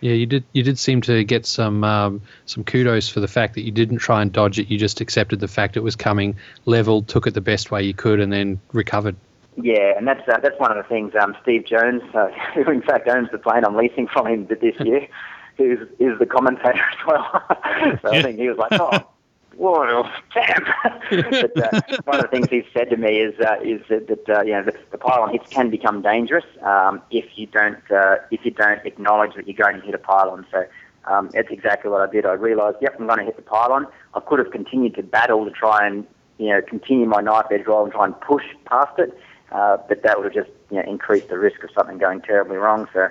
[0.00, 0.44] Yeah, you did.
[0.52, 3.98] You did seem to get some um, some kudos for the fact that you didn't
[3.98, 4.68] try and dodge it.
[4.68, 6.36] You just accepted the fact it was coming,
[6.66, 9.16] leveled, took it the best way you could, and then recovered.
[9.56, 11.14] Yeah, and that's uh, that's one of the things.
[11.20, 14.78] Um, Steve Jones, uh, who in fact owns the plane I'm leasing from him this
[14.80, 15.08] year,
[15.58, 17.42] is is the commentator as well.
[18.02, 18.18] so yeah.
[18.18, 19.08] I think he was like, "Oh,
[19.56, 20.64] whoa, damn!"
[21.10, 24.28] but, uh, one of the things he's said to me is uh, is that, that
[24.28, 28.16] uh, you know the, the pylon hits can become dangerous um, if you don't uh,
[28.30, 30.46] if you don't acknowledge that you're going to hit a pylon.
[30.50, 30.66] So.
[31.08, 32.26] Um, that's exactly what I did.
[32.26, 33.86] I realised, yep, I'm going to hit the pylon.
[34.14, 36.04] I could have continued to battle to try and,
[36.38, 39.16] you know, continue my knife edge roll and try and push past it,
[39.52, 42.88] uh, but that would just you know, increased the risk of something going terribly wrong.
[42.92, 43.08] So,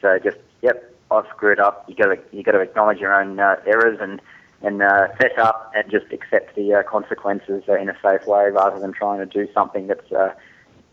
[0.00, 1.84] so just yep, I screwed up.
[1.88, 4.20] You got to you got to acknowledge your own uh, errors and
[4.62, 8.50] and uh, set up and just accept the uh, consequences uh, in a safe way
[8.50, 10.34] rather than trying to do something that's uh,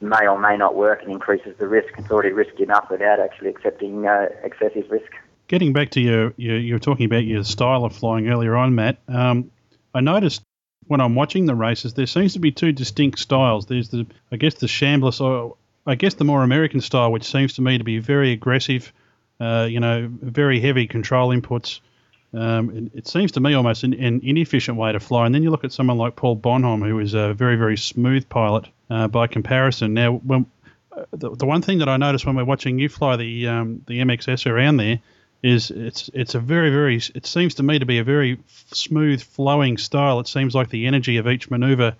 [0.02, 1.88] may or may not work and increases the risk.
[1.98, 5.12] It's already risky enough without actually accepting uh, excessive risk.
[5.48, 8.76] Getting back to your, your, you were talking about your style of flying earlier on,
[8.76, 9.00] Matt.
[9.08, 9.52] Um,
[9.94, 10.44] I noticed
[10.88, 13.66] when I'm watching the races, there seems to be two distinct styles.
[13.66, 15.56] There's the, I guess, the Chambliss, or
[15.86, 18.92] I guess the more American style, which seems to me to be very aggressive,
[19.40, 21.80] uh, you know, very heavy control inputs.
[22.34, 25.26] Um, it, it, seems to me almost an, an, inefficient way to fly.
[25.26, 28.28] And then you look at someone like Paul Bonhomme, who is a very, very smooth
[28.28, 29.94] pilot uh, by comparison.
[29.94, 30.46] Now, when,
[30.92, 33.82] uh, the, the one thing that I noticed when we're watching you fly the um,
[33.88, 35.00] the MXS around there
[35.44, 38.40] is it's it's a very very it seems to me to be a very
[38.72, 40.20] smooth flowing style.
[40.20, 41.96] It seems like the energy of each maneuver,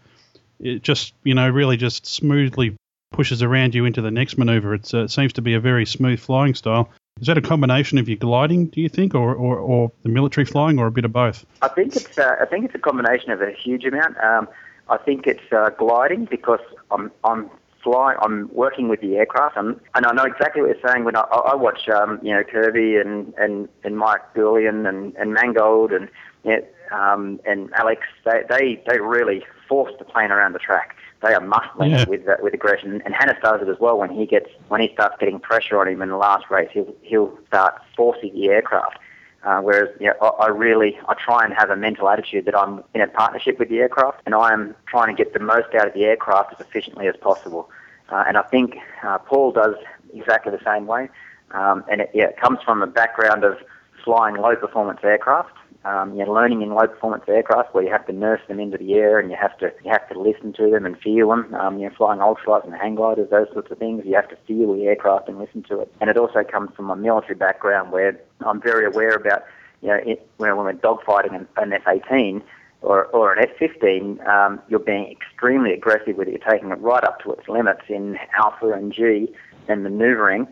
[0.60, 2.76] it just you know really just smoothly
[3.12, 4.74] pushes around you into the next maneuver.
[4.74, 6.90] It's, uh, it seems to be a very smooth flying style.
[7.22, 10.44] Is that a combination of your gliding, do you think, or, or, or the military
[10.44, 11.46] flying, or a bit of both?
[11.62, 14.18] I think it's uh, I think it's a combination of a huge amount.
[14.22, 14.50] Um,
[14.90, 16.60] I think it's uh, gliding because
[16.92, 17.50] I'm I'm
[17.86, 18.16] fly.
[18.20, 21.22] I'm working with the aircraft, and, and I know exactly what you're saying when I,
[21.22, 26.10] I watch, um, you know, Kirby and and and Mike Goulian and and Mangold and
[26.44, 28.02] you know, um, and Alex.
[28.26, 30.98] They they they really force the plane around the track.
[31.22, 32.06] They are muscling yeah.
[32.10, 33.98] with uh, with aggression, and Hannes does it as well.
[33.98, 36.94] When he gets when he starts getting pressure on him in the last race, he'll
[37.04, 39.00] he'll start forcing the aircraft.
[39.46, 42.58] Uh, whereas you know, I, I really I try and have a mental attitude that
[42.58, 45.74] I'm in a partnership with the aircraft, and I am trying to get the most
[45.76, 47.70] out of the aircraft as efficiently as possible.
[48.10, 49.76] Uh, and I think uh, Paul does
[50.14, 51.10] exactly the same way.
[51.51, 53.58] Um, and it, yeah, it comes from a background of
[54.03, 55.51] flying low performance aircraft.
[55.84, 58.76] Um, you know, learning in low performance aircraft where you have to nurse them into
[58.76, 61.53] the air and you have to you have to listen to them and feel them.
[61.53, 64.03] Um, you know, flying ultralights and hang gliders, those sorts of things.
[64.03, 65.93] You have to feel the aircraft and listen to it.
[66.01, 69.43] And it also comes from a military background where I'm very aware about
[69.82, 72.41] you know it, when we're dogfighting an, an F-18
[72.86, 76.32] or, or an F-15, um, you're being extremely aggressive with it.
[76.32, 79.34] You're taking it right up to its limits in alpha and G
[79.68, 80.48] and manoeuvring.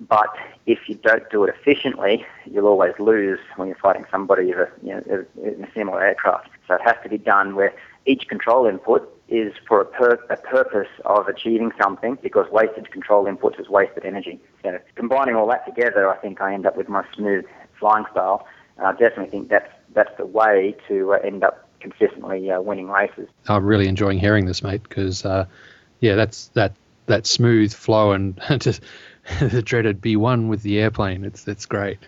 [0.00, 0.28] But
[0.66, 5.26] if you don't do it efficiently, you'll always lose when you're fighting somebody you know,
[5.42, 6.50] in a similar aircraft.
[6.68, 7.74] So it has to be done where
[8.06, 13.24] each control input is for a, pur- a purpose of achieving something because wasted control
[13.24, 14.40] inputs is wasted energy.
[14.62, 17.44] So combining all that together, I think I end up with my smooth
[17.80, 18.46] flying style.
[18.78, 23.28] I definitely think that's, that's the way to uh, end up consistently uh, winning races.
[23.46, 25.46] I'm really enjoying hearing this, mate, because uh,
[26.00, 26.72] yeah, that's that
[27.06, 28.82] that smooth flow and just
[29.40, 31.24] the dreaded B1 with the airplane.
[31.24, 31.98] It's that's great.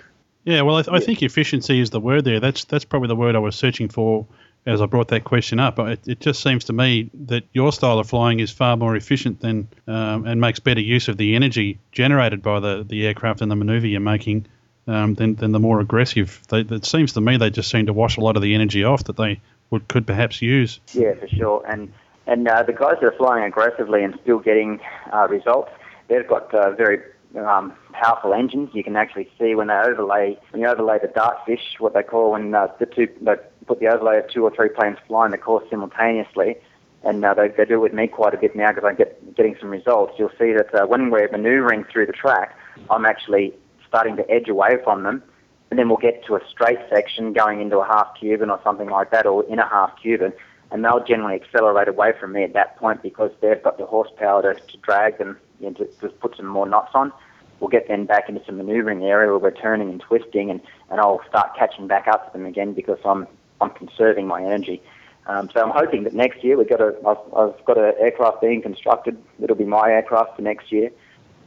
[0.44, 2.40] Yeah, well, I, th- I, think efficiency is the word there.
[2.40, 4.26] That's that's probably the word I was searching for
[4.66, 5.78] as I brought that question up.
[5.78, 9.40] It, it just seems to me that your style of flying is far more efficient
[9.40, 13.50] than um, and makes better use of the energy generated by the, the aircraft and
[13.50, 14.46] the manoeuvre you're making
[14.86, 16.40] um, than, than the more aggressive.
[16.48, 18.84] They, it seems to me they just seem to wash a lot of the energy
[18.84, 19.40] off that they
[19.70, 20.80] would could perhaps use.
[20.92, 21.64] Yeah, for sure.
[21.66, 21.92] And
[22.26, 24.80] and uh, the guys that are flying aggressively and still getting
[25.12, 25.70] uh, results,
[26.08, 27.00] they've got uh, very
[27.36, 28.70] um, powerful engines.
[28.72, 32.32] You can actually see when they overlay when you overlay the dartfish, what they call
[32.32, 33.34] when uh, the two they
[33.66, 36.56] put the overlay of two or three planes flying the course simultaneously.
[37.02, 39.34] And uh, they, they do it with me quite a bit now because I'm get,
[39.34, 40.14] getting some results.
[40.18, 42.54] You'll see that uh, when we're manoeuvring through the track,
[42.90, 43.54] I'm actually
[43.88, 45.22] starting to edge away from them
[45.70, 48.88] and then we'll get to a straight section going into a half Cuban or something
[48.88, 50.32] like that, or in a half Cuban,
[50.70, 54.42] and they'll generally accelerate away from me at that point because they've got the horsepower
[54.42, 57.12] to, to drag them, you know, to, to put some more knots on.
[57.60, 60.60] We'll get them back into some manoeuvring area where we're turning and twisting, and,
[60.90, 63.26] and I'll start catching back up to them again because I'm
[63.60, 64.82] I'm conserving my energy.
[65.26, 68.40] Um, so I'm hoping that next year we've got a I've, I've got an aircraft
[68.40, 69.16] being constructed.
[69.42, 70.90] It'll be my aircraft for next year,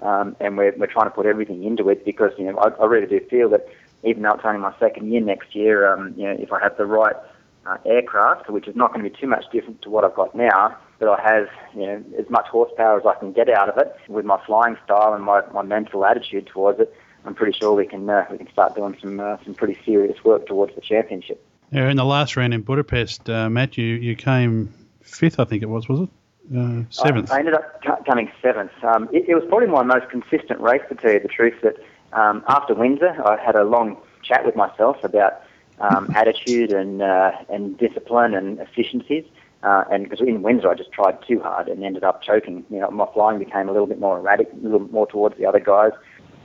[0.01, 2.85] um, and we're we're trying to put everything into it because you know I, I
[2.85, 3.67] really do feel that
[4.03, 6.77] even though it's only my second year next year, um, you know, if I have
[6.77, 7.15] the right
[7.65, 10.35] uh, aircraft, which is not going to be too much different to what I've got
[10.35, 13.77] now, but I have you know as much horsepower as I can get out of
[13.77, 16.93] it with my flying style and my, my mental attitude towards it.
[17.25, 20.23] I'm pretty sure we can uh, we can start doing some uh, some pretty serious
[20.23, 21.43] work towards the championship.
[21.71, 25.63] Yeah, in the last round in Budapest, uh, Matt, you, you came fifth, I think
[25.63, 26.09] it was, was it?
[26.55, 27.31] Uh, seventh.
[27.31, 28.71] I, I, ended up coming seventh.
[28.83, 31.55] Um, it, it was probably my most consistent race, to tell you the truth.
[31.63, 31.77] That
[32.13, 35.41] um, after Windsor, I had a long chat with myself about
[35.79, 39.25] um, attitude and uh, and discipline and efficiencies.
[39.63, 42.65] Uh, and because in Windsor, I just tried too hard and ended up choking.
[42.69, 45.45] You know, my flying became a little bit more erratic, a little more towards the
[45.45, 45.93] other guys.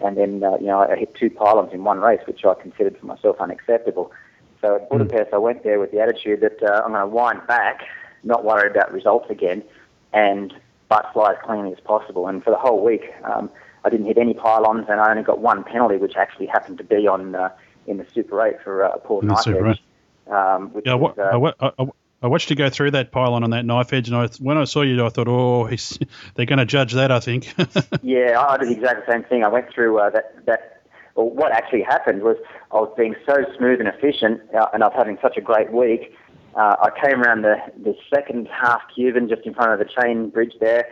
[0.00, 2.96] And then, uh, you know, I hit two pylons in one race, which I considered
[2.96, 4.12] for myself unacceptable.
[4.60, 4.98] So at hmm.
[4.98, 7.82] Budapest, I went there with the attitude that uh, I'm going to wind back,
[8.22, 9.64] not worry about results again,
[10.12, 10.54] and
[10.88, 12.28] but fly as cleanly as possible.
[12.28, 13.50] And for the whole week, um,
[13.84, 16.84] I didn't hit any pylons, and I only got one penalty, which actually happened to
[16.84, 17.50] be on uh,
[17.86, 19.82] in the Super 8 for uh, a poor knife edge.
[20.30, 21.22] Um, yeah, was, uh,
[21.60, 21.86] I, I,
[22.22, 24.64] I, watched you go through that pylon on that knife edge, and I, when I
[24.64, 25.68] saw you, I thought, oh,
[26.34, 27.54] they're going to judge that, I think.
[28.02, 29.42] yeah, I did exactly the same thing.
[29.42, 30.74] I went through uh, that that.
[31.14, 32.36] Well, what actually happened was
[32.70, 35.72] I was being so smooth and efficient, uh, and I was having such a great
[35.72, 36.14] week.
[36.54, 40.30] Uh, I came around the, the second half Cuban just in front of the chain
[40.30, 40.86] bridge there,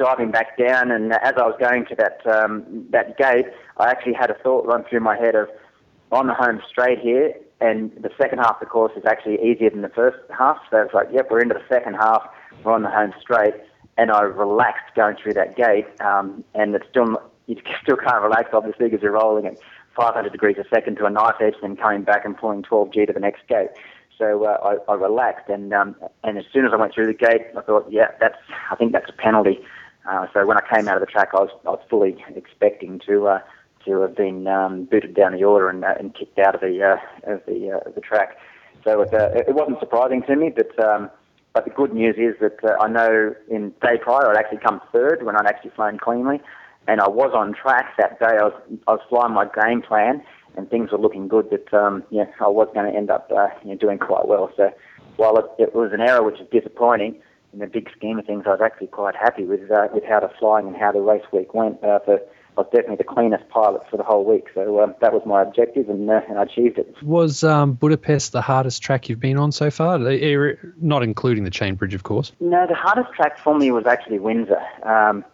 [0.00, 3.46] diving back down, and as I was going to that um, that gate,
[3.76, 5.48] I actually had a thought run through my head of
[6.10, 9.68] on the home straight here, and the second half of the course is actually easier
[9.68, 10.56] than the first half.
[10.70, 12.22] So it's like, yep, we're into the second half,
[12.64, 13.54] we're on the home straight,
[13.98, 18.50] and I relaxed going through that gate, um, and it's still you still can't relax
[18.54, 19.58] obviously because you're rolling at
[19.96, 23.12] 500 degrees a second to a knife edge, then coming back and pulling 12g to
[23.12, 23.70] the next gate.
[24.16, 27.14] So uh, I, I relaxed, and um, and as soon as I went through the
[27.14, 28.36] gate, I thought, yeah, that's
[28.70, 29.60] I think that's a penalty.
[30.08, 33.00] Uh, so when I came out of the track, I was, I was fully expecting
[33.06, 33.38] to uh,
[33.84, 36.82] to have been um, booted down the order and, uh, and kicked out of the
[36.82, 38.36] uh, of the uh, the track.
[38.84, 41.10] So it, uh, it wasn't surprising to me, but um,
[41.52, 44.80] but the good news is that uh, I know in day prior I'd actually come
[44.92, 46.40] third when I'd actually flown cleanly,
[46.88, 48.38] and I was on track that day.
[48.40, 50.22] I was I was flying my game plan,
[50.56, 51.50] and things were looking good.
[51.50, 54.50] That um, yeah, I was going to end up uh, you know, doing quite well.
[54.56, 54.72] So
[55.16, 57.20] while it, it was an error which is disappointing,
[57.52, 60.20] in the big scheme of things, I was actually quite happy with uh, with how
[60.20, 62.20] the flying and how the race week went uh, for
[62.56, 64.48] I was definitely the cleanest pilot for the whole week.
[64.54, 66.94] So um, that was my objective, and, uh, and I achieved it.
[67.02, 69.98] Was um, Budapest the hardest track you've been on so far?
[69.98, 72.32] Not including the chain bridge, of course.
[72.40, 74.60] No, the hardest track for me was actually Windsor.
[74.82, 75.24] Um,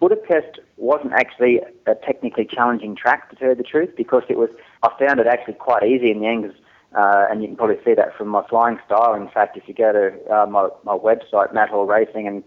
[0.00, 4.50] Budapest wasn't actually a technically challenging track, to tell you the truth, because it was.
[4.82, 6.52] I found it actually quite easy in the end.
[6.94, 9.14] Uh, and you can probably see that from my flying style.
[9.14, 12.44] In fact, if you go to uh, my, my website, Matt Hall Racing, and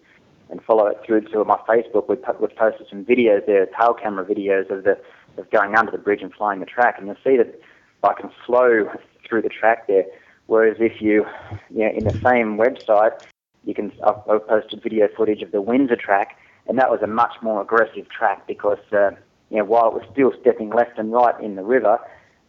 [0.49, 2.07] and follow it through to my Facebook.
[2.07, 4.97] We've, we've posted some videos there, tail camera videos of the
[5.37, 7.59] of going under the bridge and flying the track, and you'll see that
[8.03, 8.89] I can flow
[9.27, 10.05] through the track there.
[10.47, 11.25] Whereas if you,
[11.69, 13.21] you know, in the same website,
[13.65, 16.37] you can I've, I've posted video footage of the Windsor track,
[16.67, 19.11] and that was a much more aggressive track because uh,
[19.49, 21.99] you know while it was still stepping left and right in the river,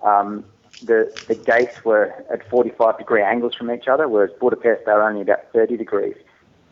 [0.03, 0.45] um,
[0.83, 5.09] the the gates were at 45 degree angles from each other, whereas Budapest they were
[5.09, 6.17] only about 30 degrees.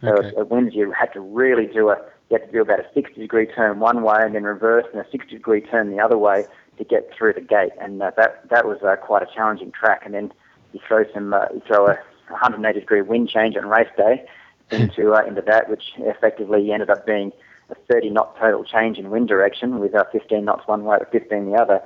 [0.02, 0.36] So okay.
[0.36, 1.96] at Windsor, you had to really do a
[2.30, 5.00] you had to do about a 60 degree turn one way and then reverse and
[5.00, 6.44] a 60 degree turn the other way
[6.78, 10.02] to get through the gate, and uh, that that was uh, quite a challenging track.
[10.04, 10.32] And then
[10.72, 14.26] you throw some uh, you throw a 180 degree wind change on race day
[14.70, 17.32] into uh, into that, which effectively ended up being
[17.70, 21.06] a 30 knot total change in wind direction with uh, 15 knots one way to
[21.06, 21.82] 15 the other.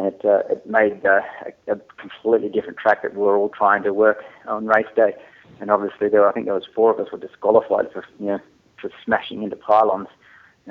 [0.00, 1.20] It, uh, it made uh,
[1.68, 5.14] a, a completely different track that we were all trying to work on race day
[5.60, 8.38] and obviously there, I think there was four of us were disqualified for you know
[8.80, 10.08] for smashing into pylons.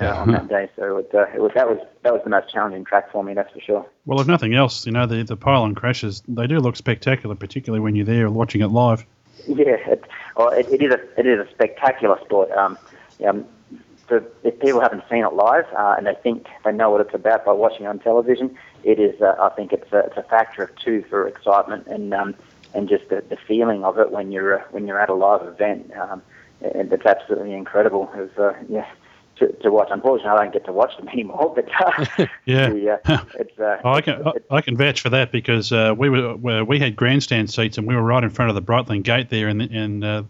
[0.00, 0.14] Uh, yeah.
[0.14, 0.70] on that day.
[0.76, 3.34] So it, uh, it was that was that was the most challenging track for me,
[3.34, 3.86] that's for sure.
[4.06, 7.82] Well, if nothing else, you know the the pylon crashes they do look spectacular, particularly
[7.82, 9.04] when you're there watching it live.
[9.48, 10.04] Yeah, it,
[10.36, 12.52] well, it, it is a it is a spectacular sport.
[12.52, 12.78] Um,
[13.26, 13.44] um,
[14.10, 17.14] the, if people haven't seen it live uh, and they think they know what it's
[17.14, 19.20] about by watching on television, it is.
[19.20, 22.34] Uh, I think it's a, it's a factor of two for excitement and um,
[22.74, 25.46] and just the, the feeling of it when you're uh, when you're at a live
[25.46, 25.90] event.
[25.96, 26.22] Um,
[26.62, 28.10] and it's absolutely incredible.
[28.14, 28.86] It was, uh, yeah,
[29.36, 29.88] to, to watch.
[29.90, 31.52] Unfortunately, I don't get to watch them anymore.
[31.54, 35.10] But uh, yeah, the, uh, it's, uh, oh, I can it's, I can vouch for
[35.10, 38.50] that because uh, we were we had grandstand seats and we were right in front
[38.50, 40.22] of the Breitling Gate there, and and uh,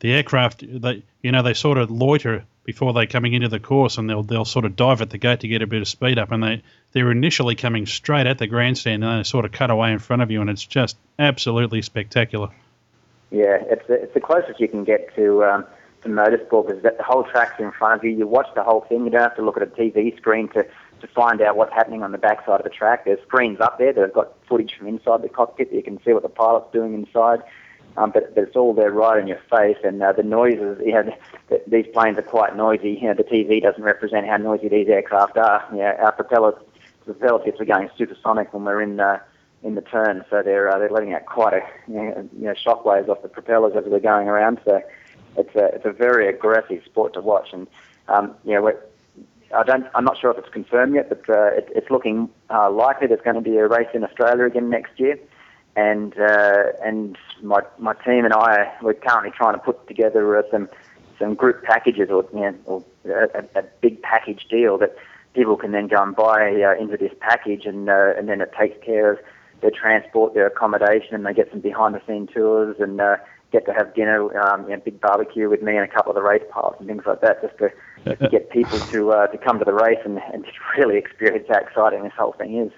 [0.00, 3.98] the aircraft they you know they sort of loiter before they coming into the course,
[3.98, 6.18] and they'll they'll sort of dive at the gate to get a bit of speed
[6.18, 9.52] up, and they they're initially coming straight at the grandstand, and then they sort of
[9.52, 12.50] cut away in front of you, and it's just absolutely spectacular.
[13.30, 15.64] Yeah, it's the, it's the closest you can get to um,
[16.02, 18.10] to motorsport because the whole track's in front of you.
[18.10, 19.04] You watch the whole thing.
[19.04, 20.66] You don't have to look at a TV screen to
[21.00, 23.06] to find out what's happening on the backside of the track.
[23.06, 25.72] There's screens up there that have got footage from inside the cockpit.
[25.72, 27.42] You can see what the pilot's doing inside
[27.96, 30.80] um, but, but it's all there right in your face, and uh, the noises.
[30.84, 31.14] You know,
[31.48, 32.98] the, these planes are quite noisy.
[33.00, 35.66] You know, the TV doesn't represent how noisy these aircraft are.
[35.72, 36.58] You our propeller
[37.04, 39.18] propeller tips are going supersonic when we're in uh,
[39.62, 42.54] in the turn, so they're uh, they're letting out quite a you know, you know
[42.54, 44.60] shockwaves off the propellers as we're going around.
[44.64, 44.80] So
[45.36, 47.66] it's a it's a very aggressive sport to watch, and
[48.08, 48.62] um, you know.
[48.62, 48.78] We're,
[49.52, 49.84] I don't.
[49.96, 53.20] I'm not sure if it's confirmed yet, but uh, it, it's looking uh, likely there's
[53.22, 55.18] going to be a race in Australia again next year
[55.80, 60.42] and uh, and my my team and I we're currently trying to put together uh,
[60.50, 60.68] some
[61.18, 62.84] some group packages or you know or
[63.34, 64.94] a, a big package deal that
[65.34, 68.52] people can then go and buy uh, into this package and uh, and then it
[68.58, 69.18] takes care of
[69.60, 73.16] their transport, their accommodation, and they get some behind the scene tours and uh,
[73.52, 76.16] get to have dinner, um, you know, big barbecue with me and a couple of
[76.16, 77.70] the race pilots and things like that, just to,
[78.04, 80.96] just to get people to uh, to come to the race and, and just really
[80.96, 82.72] experience how exciting this whole thing is.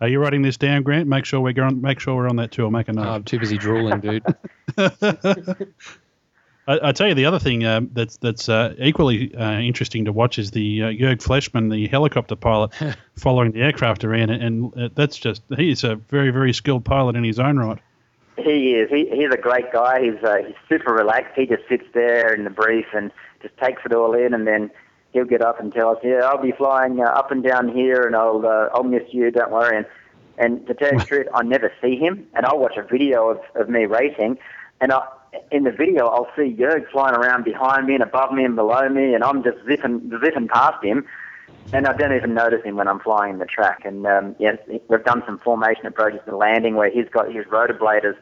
[0.00, 1.08] Are you writing this down, Grant?
[1.08, 1.80] Make sure we're going.
[1.80, 2.70] Make sure we're on that tour.
[2.70, 3.06] Make a note.
[3.06, 4.24] Oh, I'm too busy drooling, dude.
[6.68, 10.12] I, I, tell you, the other thing uh, that's that's uh, equally uh, interesting to
[10.12, 12.72] watch is the uh, Jörg Fleischmann, the helicopter pilot,
[13.16, 17.24] following the aircraft around, and uh, that's just he's a very very skilled pilot in
[17.24, 17.78] his own right.
[18.36, 18.88] He is.
[18.90, 20.00] He, he's a great guy.
[20.00, 21.32] He's uh, he's super relaxed.
[21.34, 23.10] He just sits there in the brief and
[23.42, 24.70] just takes it all in, and then
[25.12, 28.02] he'll get up and tell us, "Yeah, I'll be flying uh, up and down here,
[28.02, 29.30] and I'll uh, I'll miss you.
[29.30, 29.86] Don't worry." And
[30.38, 33.30] and to tell you the truth, I never see him, and I'll watch a video
[33.30, 34.38] of, of me racing,
[34.80, 35.02] and I,
[35.50, 38.88] in the video I'll see Jörg flying around behind me and above me and below
[38.88, 41.06] me, and I'm just zipping zipping past him,
[41.72, 43.84] and I don't even notice him when I'm flying the track.
[43.84, 44.56] And um, yeah,
[44.88, 48.16] we've done some formation approaches to landing where he's got his rotor bladers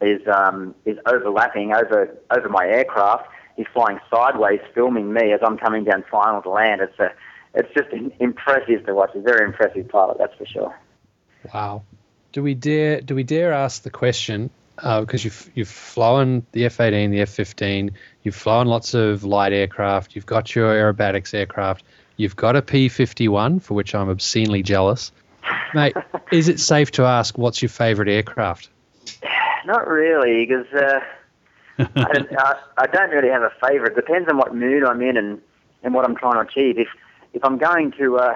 [0.00, 3.28] is um, is overlapping over over my aircraft
[3.60, 6.80] he's flying sideways, filming me as I'm coming down final to land.
[6.80, 7.12] It's a,
[7.54, 7.88] it's just
[8.18, 9.10] impressive to watch.
[9.12, 10.78] He's a very impressive pilot, that's for sure.
[11.52, 11.82] Wow.
[12.32, 13.00] Do we dare?
[13.02, 14.50] Do we dare ask the question?
[14.78, 17.90] Uh, because you've you've flown the F-18, the F-15,
[18.22, 21.84] you've flown lots of light aircraft, you've got your aerobatics aircraft,
[22.16, 25.12] you've got a P-51 for which I'm obscenely jealous.
[25.74, 25.94] Mate,
[26.32, 28.70] is it safe to ask what's your favourite aircraft?
[29.66, 31.00] Not really, because uh,
[31.96, 32.28] I, don't,
[32.78, 33.94] I, don't really have a favourite.
[33.94, 35.40] Depends on what mood I'm in and,
[35.82, 36.78] and what I'm trying to achieve.
[36.78, 36.88] If
[37.32, 38.34] if I'm going to uh,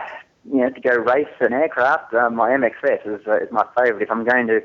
[0.50, 4.02] you know to go race an aircraft, uh, my MXS is uh, is my favourite.
[4.02, 4.60] If I'm going to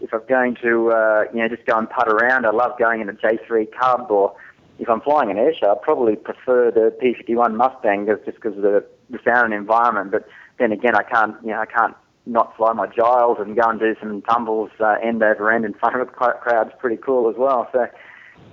[0.00, 3.00] if I'm going to uh, you know just go and putt around, I love going
[3.00, 4.34] in a J3 Cub or
[4.78, 8.84] if I'm flying an airshow, I probably prefer the P51 Mustang just because of the,
[9.10, 10.12] the sound and environment.
[10.12, 13.68] But then again, I can't, you know, I can't not fly my Giles and go
[13.68, 17.28] and do some tumbles uh, end over end in front of a crowd's pretty cool
[17.28, 17.68] as well.
[17.72, 17.86] So,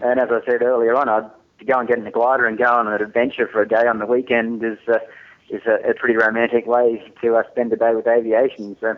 [0.02, 1.30] and as I said earlier on, I'd
[1.60, 3.88] to go and get in a glider and go on an adventure for a day
[3.88, 5.00] on the weekend is uh,
[5.50, 8.76] is a, a pretty romantic way to uh, spend a day with aviation.
[8.82, 8.98] So,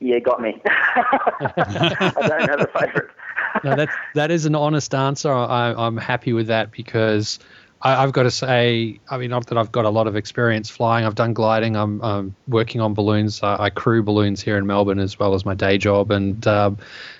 [0.00, 0.60] yeah, got me.
[0.66, 3.10] I don't have a favourite.
[3.64, 5.32] no, that's that is an honest answer.
[5.32, 7.38] I, I'm happy with that because
[7.82, 10.70] I, have got to say, I mean, not that I've got a lot of experience
[10.70, 11.04] flying.
[11.04, 11.76] I've done gliding.
[11.76, 13.42] I'm, I'm working on balloons.
[13.42, 16.10] I, I, crew balloons here in Melbourne as well as my day job.
[16.10, 16.78] And um,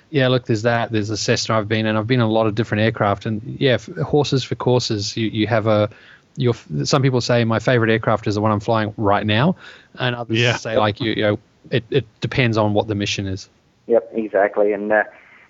[0.09, 0.91] yeah, look, there's that.
[0.91, 1.95] There's a Cessna I've been in.
[1.95, 3.25] I've been in a lot of different aircraft.
[3.25, 5.15] And yeah, horses for courses.
[5.15, 5.89] You you have a
[6.35, 6.53] your
[6.83, 9.55] some people say my favorite aircraft is the one I'm flying right now,
[9.95, 10.55] and others yeah.
[10.55, 11.39] say like you, you know
[11.69, 13.49] it, it depends on what the mission is.
[13.87, 14.73] Yep, exactly.
[14.73, 15.03] And uh,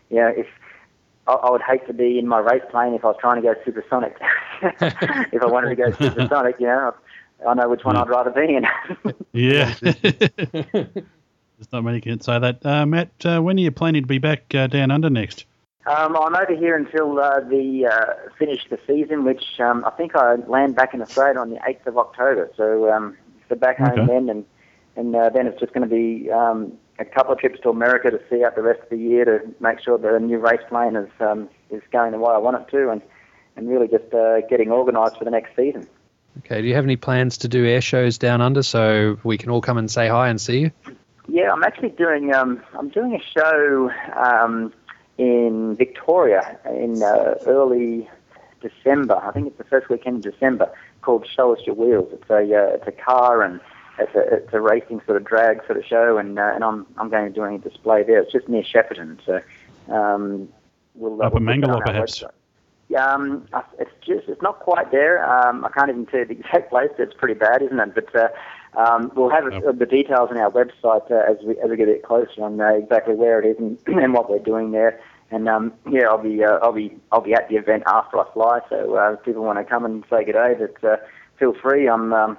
[0.09, 0.47] yeah, if
[1.27, 3.47] I, I would hate to be in my race plane if I was trying to
[3.47, 4.17] go supersonic.
[4.61, 6.93] if I wanted to go supersonic, you know,
[7.47, 8.65] I know which one I'd rather be in.
[9.33, 9.75] yeah.
[11.59, 12.65] There's not many can say that.
[12.65, 15.43] Uh, Matt, uh, when are you planning to be back uh, down under next?
[15.85, 20.15] Um, I'm over here until uh, the uh, finish the season, which um, I think
[20.15, 22.49] I land back in Australia on the 8th of October.
[22.55, 23.17] So, um,
[23.49, 24.05] so back home okay.
[24.05, 24.45] then, and
[24.95, 28.09] and uh, then it's just going to be um, a couple of trips to America
[28.09, 30.61] to see out the rest of the year to make sure that the new race
[30.69, 33.01] plane is um, is going the way I want it to, and
[33.57, 35.85] and really just uh, getting organised for the next season.
[36.37, 36.61] Okay.
[36.61, 39.59] Do you have any plans to do air shows down under so we can all
[39.59, 40.71] come and say hi and see you?
[41.29, 44.73] Yeah, I'm actually doing um, I'm doing a show um,
[45.17, 48.09] in Victoria in uh, early
[48.61, 49.15] December.
[49.15, 50.71] I think it's the first weekend in December
[51.01, 52.09] called Show Us Your Wheels.
[52.13, 53.59] It's a uh, it's a car and
[53.99, 56.87] it's a, it's a racing sort of drag sort of show, and uh, and I'm
[56.97, 58.19] I'm going to do a display there.
[58.19, 59.41] It's just near Shepparton, so
[59.93, 60.49] um,
[60.95, 62.23] we'll uh, up we'll in Mangalore perhaps.
[62.97, 65.23] Um, it's just it's not quite there.
[65.23, 66.89] Um, I can't even tell you the exact place.
[66.97, 67.93] It's pretty bad, isn't it?
[67.93, 68.29] But uh,
[68.79, 69.77] um, we'll have yep.
[69.77, 72.61] the details on our website uh, as we as we get a bit closer on
[72.61, 75.01] uh, exactly where it is and, and what we're doing there.
[75.31, 78.31] And um, yeah, I'll be uh, I'll be I'll be at the event after I
[78.33, 78.59] fly.
[78.69, 80.97] So uh, if people want to come and say good day, but uh,
[81.37, 81.89] feel free.
[81.89, 82.37] I'm um,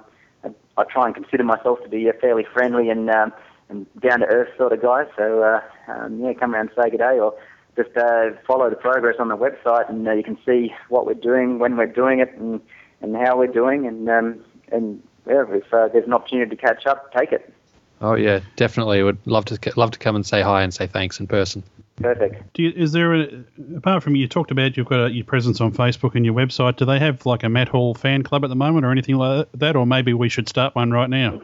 [0.77, 3.31] I try and consider myself to be a fairly friendly and um,
[3.69, 5.03] and down to earth sort of guy.
[5.15, 5.61] So uh,
[5.91, 7.35] um, yeah, come around and say good day, or
[7.75, 11.13] just uh, follow the progress on the website, and uh, you can see what we're
[11.13, 12.61] doing, when we're doing it, and
[13.01, 16.85] and how we're doing, and um, and yeah, if uh, there's an opportunity to catch
[16.85, 17.53] up, take it.
[18.01, 19.03] Oh yeah, definitely.
[19.03, 21.63] Would love to love to come and say hi and say thanks in person.
[21.97, 22.57] Perfect.
[22.57, 23.43] You, is there a,
[23.75, 26.77] apart from you talked about you've got a, your presence on Facebook and your website?
[26.77, 29.47] Do they have like a Matt Hall fan club at the moment or anything like
[29.53, 29.75] that?
[29.75, 31.41] Or maybe we should start one right now.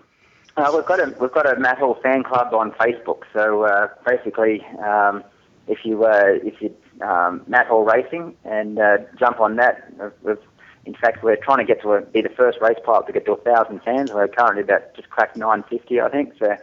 [0.55, 3.21] Uh, we've got a we've got a Matt Hall fan club on Facebook.
[3.33, 5.23] So uh, basically, um,
[5.67, 6.75] if you uh, if you
[7.05, 10.39] um, Matt Hall Racing and uh, jump on that, we've,
[10.87, 13.25] in fact, we're trying to get to a, be the first race pilot to get
[13.25, 14.09] to a thousand fans.
[14.13, 16.33] We're currently about just cracked 950, I think.
[16.39, 16.55] So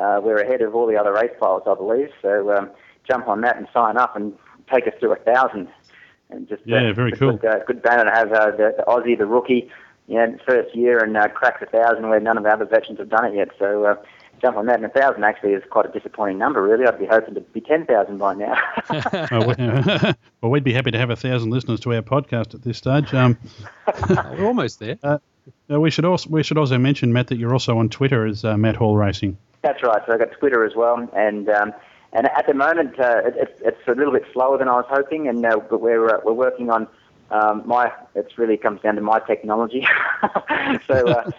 [0.00, 2.10] uh, we're ahead of all the other race pilots, I believe.
[2.22, 2.70] So um,
[3.06, 4.32] jump on that and sign up and
[4.72, 5.68] take us to a thousand.
[6.30, 7.36] And just yeah, uh, very cool.
[7.36, 9.68] Good, uh, good banner to have uh, the, the Aussie, the rookie,
[10.06, 13.00] you know, first year and uh, cracks a thousand where none of the other veterans
[13.00, 13.48] have done it yet.
[13.58, 13.96] So uh,
[14.44, 14.76] jump on that.
[14.76, 16.86] And a thousand actually is quite a disappointing number, really.
[16.86, 18.54] I'd be hoping to be ten thousand by now.
[20.42, 23.12] well, we'd be happy to have a thousand listeners to our podcast at this stage.
[23.14, 23.38] Um,
[24.08, 24.98] We're almost there.
[25.02, 25.18] Uh,
[25.68, 28.56] we should also we should also mention Matt that you're also on Twitter as uh,
[28.56, 29.38] Matt Hall Racing.
[29.62, 30.02] That's right.
[30.06, 31.72] So I've got Twitter as well, and um,
[32.12, 35.26] and at the moment, uh, it's, it's a little bit slower than I was hoping,
[35.26, 36.86] and uh, but we're uh, we're working on
[37.30, 37.92] um, my.
[38.14, 39.86] It really comes down to my technology.
[40.86, 41.30] so uh,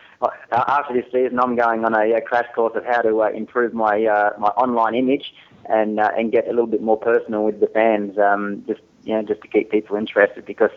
[0.51, 3.73] after this season, I'm going on a, a crash course of how to uh, improve
[3.73, 5.33] my uh, my online image
[5.65, 8.17] and uh, and get a little bit more personal with the fans.
[8.17, 10.71] Um, just you know, just to keep people interested because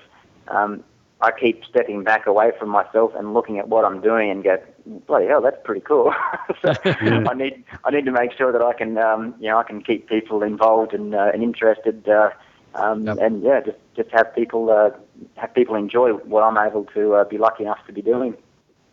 [0.49, 0.85] um,
[1.21, 4.59] I keep stepping back away from myself and looking at what I'm doing and go,
[5.07, 6.15] bloody hell, that's pretty cool.
[6.63, 7.25] so yeah.
[7.29, 9.83] I need I need to make sure that I can um, you know I can
[9.83, 12.31] keep people involved and uh, and interested uh,
[12.79, 13.19] um, yep.
[13.21, 14.91] and yeah just just have people uh,
[15.37, 18.37] have people enjoy what I'm able to uh, be lucky enough to be doing.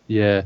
[0.07, 0.43] Yeah.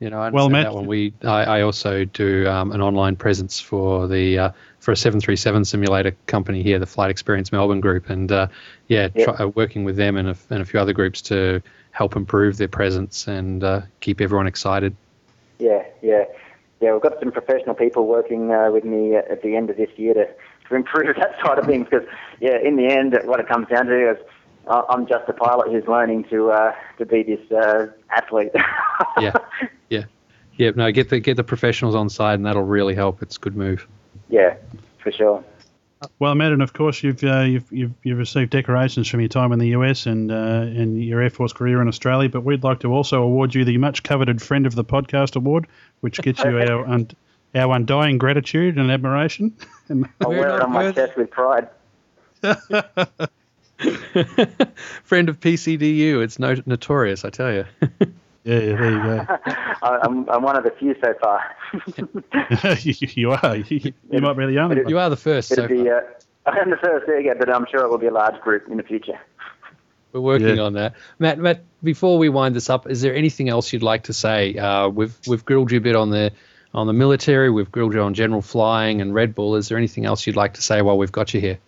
[0.00, 0.86] You know, I well, Matt, that one.
[0.86, 5.64] We I, I also do um, an online presence for the uh, for a 737
[5.64, 8.48] simulator company here, the Flight Experience Melbourne Group, and uh,
[8.88, 9.24] yeah, yep.
[9.24, 11.62] try, uh, working with them and a, and a few other groups to
[11.92, 14.94] help improve their presence and uh, keep everyone excited.
[15.58, 16.24] Yeah, yeah,
[16.80, 16.92] yeah.
[16.92, 20.12] We've got some professional people working uh, with me at the end of this year
[20.14, 20.28] to,
[20.68, 22.06] to improve that side of things because
[22.40, 24.18] yeah, in the end, what it comes down to is
[24.68, 28.52] I'm just a pilot who's learning to uh, to be this uh, athlete.
[29.20, 29.32] yeah,
[29.90, 30.04] yeah.
[30.56, 33.22] Yeah, no, get the get the professionals on side, and that'll really help.
[33.22, 33.86] It's a good move.
[34.28, 34.54] Yeah,
[35.02, 35.44] for sure.
[36.18, 39.52] Well, Matt, and of course you've, uh, you've you've you've received decorations from your time
[39.52, 42.28] in the US and uh, and your Air Force career in Australia.
[42.28, 45.66] But we'd like to also award you the much coveted Friend of the Podcast Award,
[46.00, 47.10] which gets you our un-
[47.54, 49.54] our undying gratitude and admiration.
[50.20, 51.68] I'll wear it on my chest with pride.
[55.04, 57.64] Friend of PCDU, it's no, notorious, I tell you.
[58.46, 59.26] Yeah, yeah, there you go.
[59.82, 61.40] I'm, I'm one of the few so far.
[62.82, 63.56] you, you are.
[63.56, 64.88] You, you might be the only one.
[64.90, 65.48] You are the first.
[65.48, 66.00] So It'll be, uh,
[66.44, 68.68] I'm the first, there you go, but I'm sure it will be a large group
[68.68, 69.18] in the future.
[70.12, 70.62] We're working Yeah.
[70.62, 70.92] on that.
[71.18, 74.58] Matt, Matt, before we wind this up, is there anything else you'd like to say?
[74.58, 76.30] Uh, we've we've grilled you a bit on the
[76.74, 77.50] on the military.
[77.50, 79.56] We've grilled you on general flying and Red Bull.
[79.56, 81.58] Is there anything else you'd like to say while we've got you here?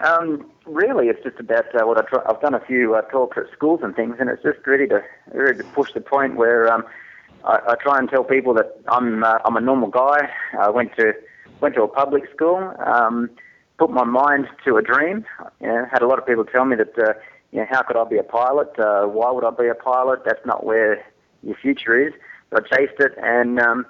[0.00, 3.44] Um, really, it's just about uh, what I I've done a few uh, talks at
[3.52, 6.84] schools and things, and it's just really to really to push the point where um,
[7.44, 10.30] I, I try and tell people that I'm uh, I'm a normal guy.
[10.58, 11.14] I went to
[11.60, 13.30] went to a public school, um,
[13.78, 15.24] put my mind to a dream.
[15.60, 17.14] You know, had a lot of people tell me that uh,
[17.52, 18.76] you know how could I be a pilot?
[18.78, 20.24] Uh, why would I be a pilot?
[20.24, 21.04] That's not where
[21.42, 22.12] your future is.
[22.50, 23.86] But I chased it, and um,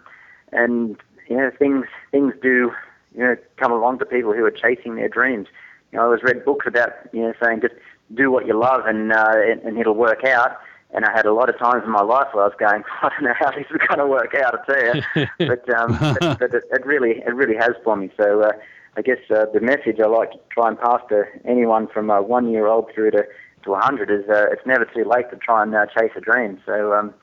[0.52, 0.96] and
[1.28, 2.72] you know things things do
[3.14, 5.48] you know come along to people who are chasing their dreams.
[5.90, 7.74] You know, I was read books about you know saying just
[8.14, 10.58] do what you love and uh, and, and it'll work out.
[10.94, 13.08] And I had a lot of times in my life where I was going, I
[13.08, 14.54] don't know how this is going to work out.
[14.54, 18.10] I tell you, but um, but, but it, it really it really has for me.
[18.16, 18.52] So uh,
[18.96, 22.20] I guess uh, the message I like to try and pass to anyone from a
[22.20, 23.24] one year old through to
[23.64, 26.20] to a hundred is uh, it's never too late to try and uh, chase a
[26.20, 26.60] dream.
[26.66, 27.14] So um,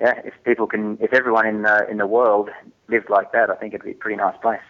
[0.00, 2.48] yeah, if people can, if everyone in uh, in the world
[2.88, 4.60] lived like that, I think it'd be a pretty nice place.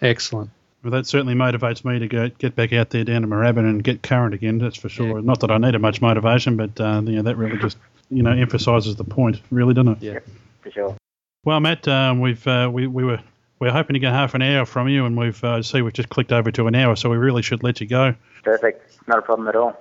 [0.00, 0.50] Excellent.
[0.82, 3.82] Well, that certainly motivates me to go get back out there down to Moorabbin and
[3.84, 4.58] get current again.
[4.58, 5.18] That's for sure.
[5.18, 5.24] Yeah.
[5.24, 7.76] Not that I needed much motivation, but uh, you know that really just
[8.10, 10.02] you know emphasises the point, really, doesn't it?
[10.02, 10.18] Yeah.
[10.62, 10.96] For sure.
[11.44, 13.20] Well, Matt, um, we've uh, we we were
[13.58, 15.92] we are hoping to get half an hour from you, and we've uh, see we've
[15.92, 18.14] just clicked over to an hour, so we really should let you go.
[18.42, 18.98] Perfect.
[19.06, 19.78] Not a problem at all.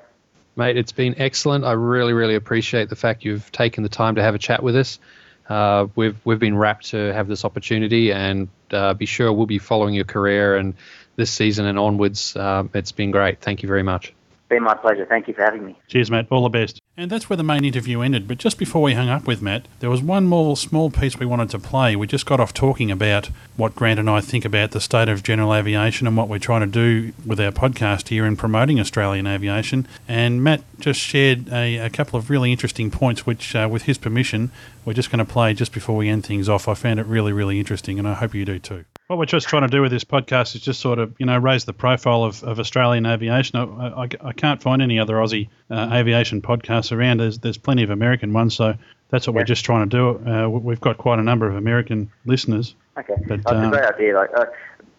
[0.58, 1.66] Mate, it's been excellent.
[1.66, 4.76] I really, really appreciate the fact you've taken the time to have a chat with
[4.76, 4.99] us.
[5.47, 9.60] Uh, we've we've been rapt to have this opportunity, and uh, be sure we'll be
[9.60, 10.74] following your career and
[11.16, 12.36] this season and onwards.
[12.36, 13.39] Um, it's been great.
[13.39, 14.16] Thank you very much.
[14.49, 15.05] Been my pleasure.
[15.05, 15.77] Thank you for having me.
[15.87, 16.27] Cheers, Matt.
[16.29, 16.81] All the best.
[16.95, 18.29] And that's where the main interview ended.
[18.29, 21.25] But just before we hung up with Matt, there was one more small piece we
[21.25, 21.97] wanted to play.
[21.97, 25.21] We just got off talking about what Grant and I think about the state of
[25.21, 29.27] general aviation and what we're trying to do with our podcast here in promoting Australian
[29.27, 29.85] aviation.
[30.07, 33.97] And Matt just shared a, a couple of really interesting points, which, uh, with his
[33.97, 34.51] permission,
[34.85, 36.69] we're just going to play just before we end things off.
[36.69, 38.85] I found it really, really interesting, and I hope you do too.
[39.08, 41.38] What we're just trying to do with this podcast is just sort of, you know,
[41.38, 43.58] raise the profile of, of Australian aviation.
[43.58, 47.22] I, I, I can't find any other Aussie uh, aviation podcasts around.
[47.22, 48.76] There's there's plenty of American ones, so
[49.10, 50.30] that's what we're just trying to do.
[50.30, 52.76] Uh, we- we've got quite a number of American listeners.
[52.99, 54.14] Okay, But, that's um, a great idea.
[54.14, 54.45] Like, uh,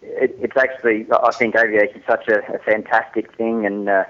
[0.01, 4.05] it, it's actually, I think aviation is such a, a fantastic thing, and uh,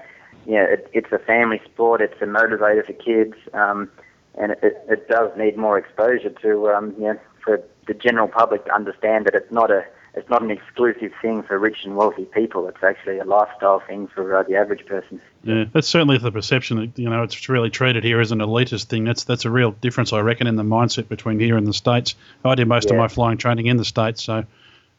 [0.46, 2.00] you know, it, it's a family sport.
[2.00, 3.90] It's a motivator for kids, um,
[4.38, 8.64] and it, it does need more exposure to, um, you know, for the general public
[8.66, 9.84] to understand that it's not a,
[10.14, 12.68] it's not an exclusive thing for rich and wealthy people.
[12.68, 15.20] It's actually a lifestyle thing for uh, the average person.
[15.42, 16.76] Yeah, that's certainly the perception.
[16.76, 19.02] that, You know, it's really treated here as an elitist thing.
[19.02, 22.14] That's that's a real difference, I reckon, in the mindset between here and the states.
[22.44, 24.44] I did most of my flying training in the states, so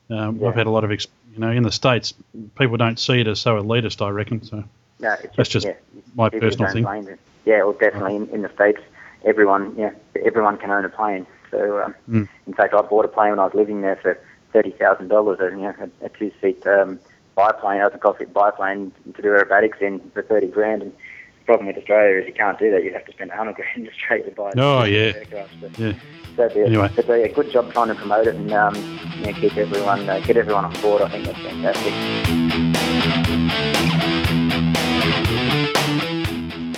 [0.09, 0.49] um, Yeah.
[0.49, 2.13] I've had a lot of, ex- you know, in the states,
[2.57, 4.05] people don't see it as so elitist.
[4.05, 4.43] I reckon.
[4.43, 4.65] So
[4.99, 5.75] No, it's That's just yeah,
[6.13, 7.17] my personal thing.
[7.45, 8.81] Yeah, well, definitely in, in the states,
[9.23, 9.91] everyone, yeah,
[10.25, 11.25] everyone can own a plane.
[11.51, 12.27] So, um, Mm.
[12.47, 14.17] in fact, I bought a plane when I was living there for
[14.53, 15.37] thirty thousand dollars.
[15.41, 16.99] You know, a, a two-seat um,
[17.35, 20.81] biplane, open cockpit biplane to do aerobatics in for thirty grand.
[20.83, 22.83] And the problem with Australia is you can't do that.
[22.83, 24.51] You have to spend a hundred grand straight to buy.
[24.51, 25.13] a Oh, two-seat yeah.
[25.19, 25.61] aircraft.
[25.61, 25.93] But, yeah,
[26.37, 26.89] so it'd be a, Anyway.
[26.97, 28.75] it'd be a good job trying to promote it and um,
[29.19, 31.01] you know, keep everyone uh, get everyone on board.
[31.01, 33.01] I think that's fantastic.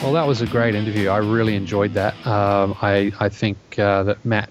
[0.02, 1.08] Well, that was a great interview.
[1.10, 2.14] I really enjoyed that.
[2.28, 4.50] Um, I, I think uh, that Matt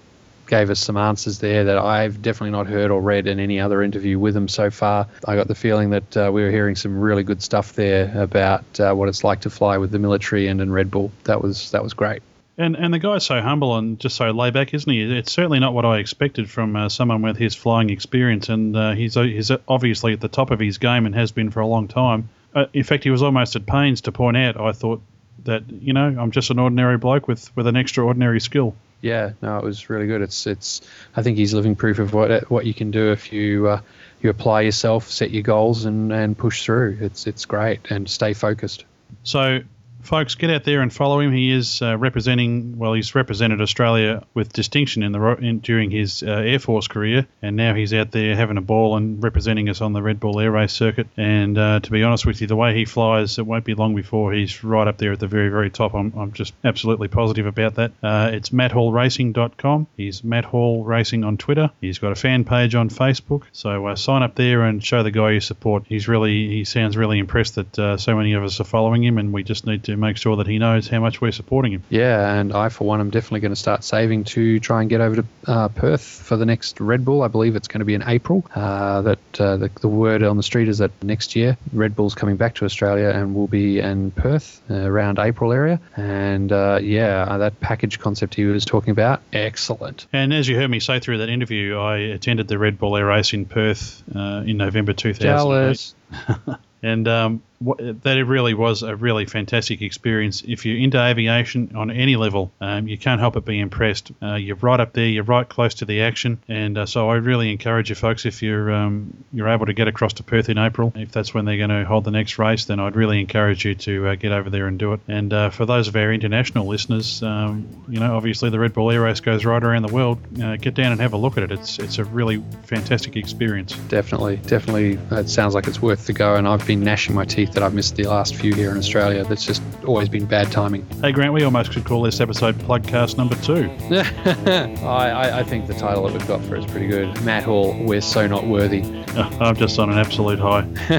[0.53, 3.81] gave us some answers there that I've definitely not heard or read in any other
[3.81, 5.07] interview with him so far.
[5.25, 8.79] I got the feeling that uh, we were hearing some really good stuff there about
[8.79, 11.11] uh, what it's like to fly with the military and in Red Bull.
[11.23, 12.21] That was that was great.
[12.55, 15.01] and and the guy's so humble and just so laid back, isn't he?
[15.17, 18.91] It's certainly not what I expected from uh, someone with his flying experience, and uh,
[18.91, 21.87] he's he's obviously at the top of his game and has been for a long
[21.87, 22.29] time.
[22.53, 24.61] Uh, in fact, he was almost at pains to point out.
[24.61, 25.01] I thought
[25.45, 28.75] that you know I'm just an ordinary bloke with with an extraordinary skill.
[29.03, 30.21] Yeah, no, it was really good.
[30.21, 30.79] It's it's.
[31.13, 33.81] I think he's living proof of what what you can do if you uh,
[34.21, 36.99] you apply yourself, set your goals, and, and push through.
[37.01, 38.85] It's it's great and stay focused.
[39.23, 39.59] So,
[40.03, 41.31] folks, get out there and follow him.
[41.31, 46.23] He is uh, representing, well, he's represented Australia with distinction in the in, during his
[46.23, 49.81] uh, Air Force career, and now he's out there having a ball and representing us
[49.81, 51.07] on the Red Bull Air Race circuit.
[51.17, 53.95] And uh, to be honest with you, the way he flies, it won't be long
[53.95, 55.93] before he's right up there at the very, very top.
[55.93, 57.91] I'm, I'm just absolutely positive about that.
[58.01, 59.87] Uh, it's matthallracing.com.
[59.97, 61.71] He's Matt Hall Racing on Twitter.
[61.81, 63.43] He's got a fan page on Facebook.
[63.51, 65.85] So uh, sign up there and show the guy your support.
[65.87, 69.17] He's really, he sounds really impressed that uh, so many of us are following him,
[69.17, 71.83] and we just need to make sure that he knows how much we're supporting him.
[71.89, 75.01] Yeah, and I, for one, am definitely going to start saving to try and get
[75.01, 77.21] over to uh, Perth for the next Red Bull.
[77.21, 78.45] I believe it's going to be in April.
[78.53, 82.15] Uh, that uh, the, the, word on the street is that next year Red Bull's
[82.15, 85.79] coming back to Australia and will be in Perth uh, around April area.
[85.95, 90.07] And uh, yeah, that package concept he was talking about, excellent.
[90.13, 93.05] And as you heard me say through that interview, I attended the Red Bull Air
[93.05, 95.21] Race in Perth uh, in November 2000.
[95.21, 95.95] Jealous.
[96.83, 100.43] and um, that it really was a really fantastic experience.
[100.45, 104.11] If you're into aviation on any level, um, you can't help but be impressed.
[104.21, 107.15] Uh, you're right up there, you're right close to the action, and uh, so I
[107.15, 110.57] really encourage you folks if you're um, you're able to get across to Perth in
[110.57, 113.65] April, if that's when they're going to hold the next race, then I'd really encourage
[113.65, 114.99] you to uh, get over there and do it.
[115.07, 118.91] And uh, for those of our international listeners, um, you know, obviously the Red Bull
[118.91, 120.19] Air Race goes right around the world.
[120.41, 121.51] Uh, get down and have a look at it.
[121.51, 123.75] It's it's a really fantastic experience.
[123.87, 124.99] Definitely, definitely.
[125.11, 127.73] It sounds like it's worth the go, and I've been gnashing my teeth that I've
[127.73, 129.23] missed the last few here in Australia.
[129.23, 130.85] That's just always been bad timing.
[131.01, 133.69] Hey, Grant, we almost could call this episode Plugcast number two.
[134.85, 137.21] I, I, think the title that we've got for it is pretty good.
[137.23, 138.81] Matt Hall, We're So Not Worthy.
[139.15, 140.61] Oh, I'm just on an absolute high.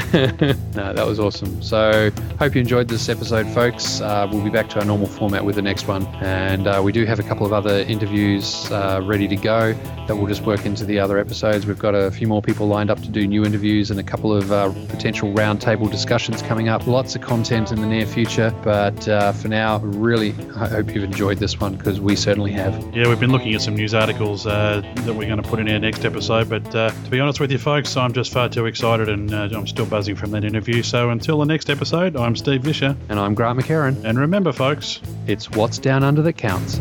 [0.74, 1.62] no, that was awesome.
[1.62, 4.00] So, hope you enjoyed this episode, folks.
[4.00, 6.07] Uh, we'll be back to our normal format with the next one.
[6.16, 9.72] And uh, we do have a couple of other interviews uh, ready to go
[10.07, 11.66] that we'll just work into the other episodes.
[11.66, 14.34] We've got a few more people lined up to do new interviews and a couple
[14.34, 16.87] of uh, potential roundtable discussions coming up.
[16.87, 18.55] Lots of content in the near future.
[18.62, 22.74] But uh, for now, really, I hope you've enjoyed this one because we certainly have.
[22.95, 25.68] Yeah, we've been looking at some news articles uh, that we're going to put in
[25.70, 26.49] our next episode.
[26.49, 29.49] But uh, to be honest with you, folks, I'm just far too excited and uh,
[29.53, 30.82] I'm still buzzing from that interview.
[30.82, 32.97] So until the next episode, I'm Steve Visscher.
[33.09, 34.05] And I'm Grant McHerron.
[34.05, 36.80] And remember, folks, it's what's down under that counts.